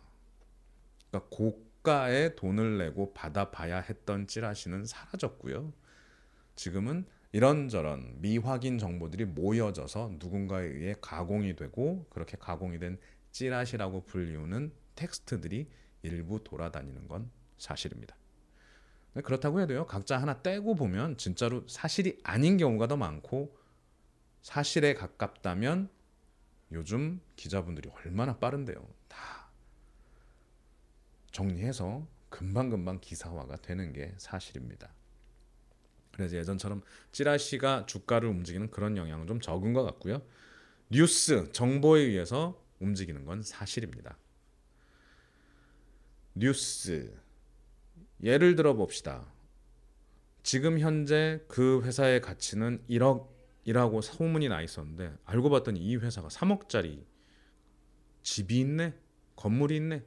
그러니까 1.10 1.30
고가의 1.36 2.36
돈을 2.36 2.80
내고 2.80 3.14
받아봐야 3.14 3.80
했던 3.82 4.26
찌라시는 4.26 4.86
사라졌고요. 4.86 5.72
지금은 6.56 7.06
이런저런 7.32 8.20
미확인 8.22 8.80
정보들이 8.80 9.26
모여져서 9.26 10.16
누군가에 10.20 10.66
의해 10.66 10.96
가공이 11.00 11.56
되고 11.56 12.06
그렇게 12.10 12.38
가공이 12.38 12.80
된 12.80 12.98
찌라시라고 13.32 14.06
불리우는 14.06 14.74
텍스트들이 14.96 15.70
일부 16.02 16.44
돌아다니는 16.44 17.08
건 17.08 17.30
사실입니다. 17.58 18.16
그렇다고 19.24 19.60
해도요, 19.62 19.86
각자 19.86 20.18
하나 20.18 20.42
떼고 20.42 20.76
보면 20.76 21.18
진짜로 21.18 21.68
사실이 21.68 22.20
아닌 22.24 22.58
경우가 22.58 22.88
더 22.88 22.98
많고 22.98 23.56
사실에 24.42 24.94
가깝다면 24.94 25.90
요즘 26.72 27.20
기자분들이 27.36 27.90
얼마나 27.90 28.38
빠른데요. 28.38 28.88
다 29.08 29.50
정리해서 31.32 32.08
금방금방 32.30 33.00
기사화가 33.02 33.58
되는 33.58 33.92
게 33.94 34.14
사실입니다. 34.18 34.94
그래서 36.20 36.36
예전처럼 36.36 36.82
찌라시가 37.14 37.86
주가를 37.86 38.28
움직이는 38.28 38.70
그런 38.72 38.98
영향은 38.98 39.26
좀 39.26 39.40
적은 39.40 39.72
것 39.72 39.84
같고요. 39.84 40.22
뉴스, 40.90 41.50
정보에 41.54 42.02
의해서 42.02 42.62
움직이는 42.82 43.24
건 43.24 43.42
사실입니다. 43.42 44.18
뉴스. 46.36 47.18
예를 48.22 48.58
들어 48.58 48.74
봅시다. 48.74 49.32
지금 50.44 50.80
현재 50.80 51.42
그 51.48 51.82
회사의 51.86 52.20
가치는 52.20 52.84
1억이라고 52.90 54.02
소문이 54.02 54.50
나 54.50 54.62
있었는데 54.62 55.14
알고 55.24 55.50
봤더니 55.50 55.80
이 55.80 55.96
회사가 55.96 56.28
3억짜리 56.28 57.02
집이 58.24 58.60
있네, 58.60 58.94
건물이 59.38 59.78
있네. 59.78 60.04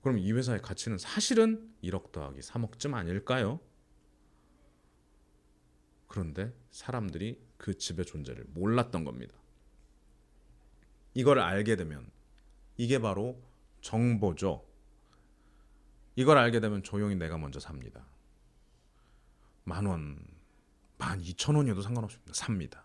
그럼 0.00 0.18
이 0.18 0.32
회사의 0.32 0.62
가치는 0.62 0.96
사실은 0.96 1.74
1억 1.82 2.12
더하기 2.12 2.40
3억쯤 2.40 2.94
아닐까요? 2.94 3.60
그런데 6.16 6.50
사람들이 6.70 7.38
그 7.58 7.76
집의 7.76 8.06
존재를 8.06 8.46
몰랐던 8.48 9.04
겁니다. 9.04 9.34
이걸 11.12 11.38
알게 11.40 11.76
되면 11.76 12.10
이게 12.78 12.98
바로 12.98 13.38
정보죠. 13.82 14.66
이걸 16.14 16.38
알게 16.38 16.60
되면 16.60 16.82
조용히 16.82 17.16
내가 17.16 17.36
먼저 17.36 17.60
삽니다. 17.60 18.06
만 19.64 19.84
원, 19.84 20.26
만 20.96 21.20
이천 21.20 21.54
원이어도 21.54 21.82
상관없습니다. 21.82 22.32
삽니다. 22.32 22.84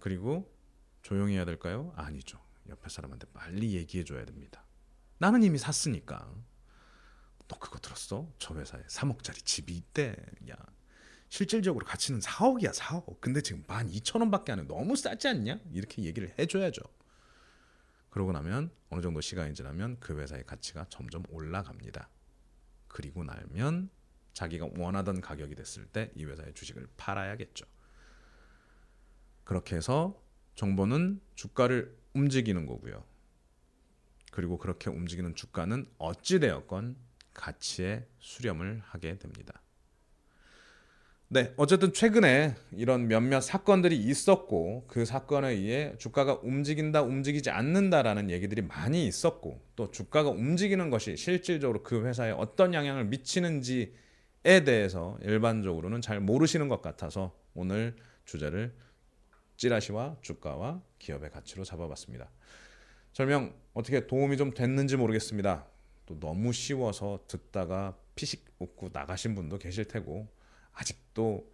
그리고 0.00 0.54
조용히 1.00 1.36
해야 1.36 1.46
될까요? 1.46 1.94
아니죠. 1.96 2.38
옆에 2.68 2.90
사람한테 2.90 3.26
빨리 3.32 3.74
얘기해 3.74 4.04
줘야 4.04 4.26
됩니다. 4.26 4.66
나는 5.16 5.42
이미 5.42 5.56
샀으니까. 5.56 6.30
너 7.48 7.58
그거 7.58 7.78
들었어? 7.78 8.30
저 8.36 8.54
회사에 8.54 8.82
3억짜리 8.82 9.42
집이 9.42 9.74
있대. 9.74 10.14
야, 10.50 10.56
실질적으로 11.28 11.84
가치는 11.86 12.20
4억이야 12.20 12.72
4억. 12.74 13.20
근데 13.20 13.40
지금 13.40 13.62
12,000원밖에 13.64 14.50
안 14.50 14.60
해. 14.60 14.62
너무 14.66 14.94
싸지 14.96 15.28
않냐? 15.28 15.60
이렇게 15.72 16.02
얘기를 16.02 16.32
해줘야죠. 16.38 16.82
그러고 18.10 18.32
나면 18.32 18.70
어느 18.90 19.02
정도 19.02 19.20
시간이 19.20 19.54
지나면 19.54 19.98
그 19.98 20.16
회사의 20.20 20.44
가치가 20.46 20.86
점점 20.88 21.24
올라갑니다. 21.30 22.08
그리고 22.86 23.24
나면 23.24 23.90
자기가 24.34 24.68
원하던 24.76 25.20
가격이 25.20 25.54
됐을 25.56 25.86
때 25.86 26.12
이 26.14 26.24
회사의 26.24 26.54
주식을 26.54 26.86
팔아야겠죠. 26.96 27.66
그렇게 29.42 29.76
해서 29.76 30.20
정보는 30.54 31.20
주가를 31.34 31.96
움직이는 32.14 32.66
거고요. 32.66 33.04
그리고 34.30 34.58
그렇게 34.58 34.90
움직이는 34.90 35.34
주가는 35.34 35.88
어찌되었건 35.98 36.96
가치에 37.34 38.06
수렴을 38.20 38.80
하게 38.84 39.18
됩니다 39.18 39.60
네, 41.34 41.52
어쨌든 41.56 41.92
최근에 41.92 42.54
이런 42.70 43.08
몇몇 43.08 43.40
사건들이 43.40 43.96
있었고 43.96 44.84
그 44.86 45.04
사건에 45.04 45.50
의해 45.50 45.92
주가가 45.98 46.38
움직인다, 46.44 47.02
움직이지 47.02 47.50
않는다라는 47.50 48.30
얘기들이 48.30 48.62
많이 48.62 49.04
있었고 49.08 49.60
또 49.74 49.90
주가가 49.90 50.30
움직이는 50.30 50.90
것이 50.90 51.16
실질적으로 51.16 51.82
그 51.82 52.06
회사에 52.06 52.30
어떤 52.30 52.72
영향을 52.72 53.06
미치는지에 53.06 53.90
대해서 54.64 55.18
일반적으로는 55.22 56.02
잘 56.02 56.20
모르시는 56.20 56.68
것 56.68 56.80
같아서 56.82 57.36
오늘 57.54 57.96
주제를 58.26 58.72
찌라시와 59.56 60.18
주가와 60.20 60.82
기업의 61.00 61.30
가치로 61.30 61.64
잡아봤습니다. 61.64 62.30
설명 63.12 63.52
어떻게 63.72 64.06
도움이 64.06 64.36
좀 64.36 64.54
됐는지 64.54 64.96
모르겠습니다. 64.96 65.66
또 66.06 66.20
너무 66.20 66.52
쉬워서 66.52 67.24
듣다가 67.26 67.98
피식 68.14 68.44
웃고 68.60 68.90
나가신 68.92 69.34
분도 69.34 69.58
계실 69.58 69.86
테고 69.86 70.28
아직도 70.74 71.50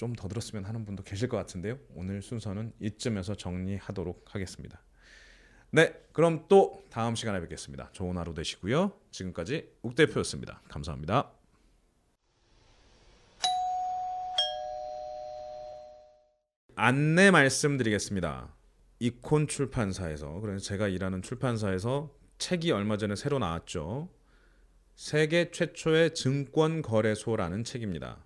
좀 0.00 0.14
더 0.14 0.28
들었으면 0.28 0.64
하는 0.64 0.86
분도 0.86 1.02
계실 1.02 1.28
것 1.28 1.36
같은데요. 1.36 1.78
오늘 1.94 2.22
순서는 2.22 2.72
이쯤에서 2.80 3.34
정리하도록 3.34 4.34
하겠습니다. 4.34 4.80
네, 5.72 5.92
그럼 6.12 6.46
또 6.48 6.82
다음 6.90 7.14
시간에 7.14 7.38
뵙겠습니다. 7.40 7.90
좋은 7.92 8.16
하루 8.16 8.32
되시고요. 8.32 8.92
지금까지 9.10 9.70
욱 9.82 9.94
대표였습니다. 9.94 10.62
감사합니다. 10.68 11.30
안내 16.76 17.30
말씀드리겠습니다. 17.30 18.54
이콘 19.00 19.48
출판사에서 19.48 20.40
그래서 20.40 20.64
제가 20.64 20.88
일하는 20.88 21.20
출판사에서 21.20 22.10
책이 22.38 22.72
얼마 22.72 22.96
전에 22.96 23.16
새로 23.16 23.38
나왔죠. 23.38 24.08
세계 24.96 25.50
최초의 25.50 26.14
증권 26.14 26.80
거래소라는 26.80 27.64
책입니다. 27.64 28.24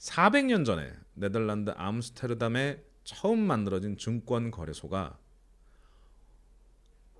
400년 0.00 0.64
전에 0.64 0.90
네덜란드 1.12 1.70
암스테르담에 1.76 2.82
처음 3.04 3.38
만들어진 3.38 3.98
증권 3.98 4.50
거래소가 4.50 5.18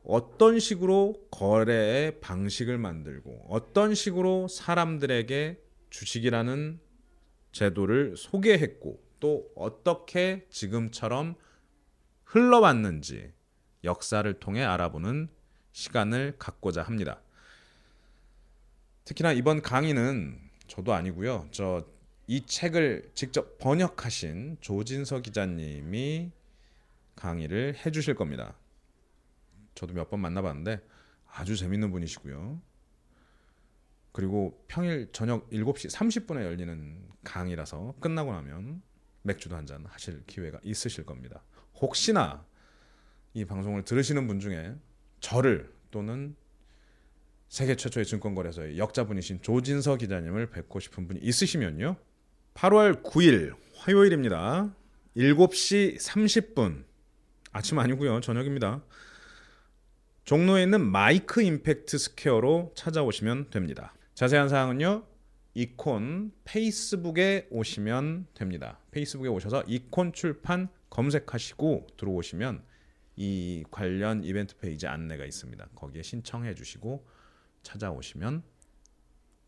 어떤 0.02 0.58
식으로 0.58 1.26
거래의 1.30 2.20
방식을 2.20 2.78
만들고 2.78 3.46
어떤 3.50 3.94
식으로 3.94 4.48
사람들에게 4.48 5.62
주식이라는 5.90 6.80
제도를 7.52 8.16
소개했고 8.16 9.04
또 9.20 9.50
어떻게 9.54 10.46
지금처럼 10.48 11.34
흘러왔는지 12.24 13.34
역사를 13.84 14.32
통해 14.40 14.64
알아보는 14.64 15.28
시간을 15.72 16.36
갖고자 16.38 16.82
합니다. 16.82 17.20
특히나 19.04 19.32
이번 19.32 19.60
강의는 19.60 20.38
저도 20.66 20.94
아니고요. 20.94 21.48
저 21.50 21.84
이 22.30 22.46
책을 22.46 23.10
직접 23.14 23.58
번역하신 23.58 24.58
조진서 24.60 25.20
기자님이 25.20 26.30
강의를 27.16 27.74
해주실 27.84 28.14
겁니다. 28.14 28.54
저도 29.74 29.94
몇 29.94 30.08
번 30.10 30.20
만나봤는데 30.20 30.80
아주 31.26 31.56
재밌는 31.56 31.90
분이시고요. 31.90 32.62
그리고 34.12 34.64
평일 34.68 35.08
저녁 35.10 35.50
7시 35.50 35.90
30분에 35.92 36.44
열리는 36.44 37.02
강의라서 37.24 37.96
끝나고 37.98 38.32
나면 38.32 38.80
맥주도 39.22 39.56
한 39.56 39.66
잔 39.66 39.84
하실 39.86 40.22
기회가 40.28 40.60
있으실 40.62 41.04
겁니다. 41.04 41.42
혹시나 41.80 42.46
이 43.34 43.44
방송을 43.44 43.84
들으시는 43.84 44.28
분 44.28 44.38
중에 44.38 44.76
저를 45.18 45.74
또는 45.90 46.36
세계 47.48 47.74
최초의 47.74 48.06
증권거래소의 48.06 48.78
역자분이신 48.78 49.42
조진서 49.42 49.96
기자님을 49.96 50.50
뵙고 50.50 50.78
싶은 50.78 51.08
분이 51.08 51.18
있으시면요. 51.18 51.96
8월 52.54 53.02
9일 53.02 53.54
화요일입니다. 53.76 54.74
7시 55.16 55.98
30분. 55.98 56.84
아침 57.52 57.78
아니고요. 57.78 58.20
저녁입니다. 58.20 58.82
종로에 60.24 60.62
있는 60.62 60.84
마이크 60.84 61.42
임팩트 61.42 61.98
스퀘어로 61.98 62.72
찾아오시면 62.76 63.50
됩니다. 63.50 63.94
자세한 64.14 64.48
사항은요. 64.48 65.04
이콘 65.54 66.32
페이스북에 66.44 67.48
오시면 67.50 68.28
됩니다. 68.34 68.78
페이스북에 68.92 69.28
오셔서 69.28 69.64
이콘 69.66 70.12
출판 70.12 70.68
검색하시고 70.90 71.88
들어오시면 71.96 72.62
이 73.16 73.64
관련 73.70 74.22
이벤트 74.22 74.56
페이지 74.56 74.86
안내가 74.86 75.24
있습니다. 75.24 75.68
거기에 75.74 76.02
신청해 76.02 76.54
주시고 76.54 77.06
찾아오시면 77.62 78.42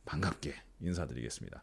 반갑게 0.04 0.54
인사드리겠습니다. 0.80 1.62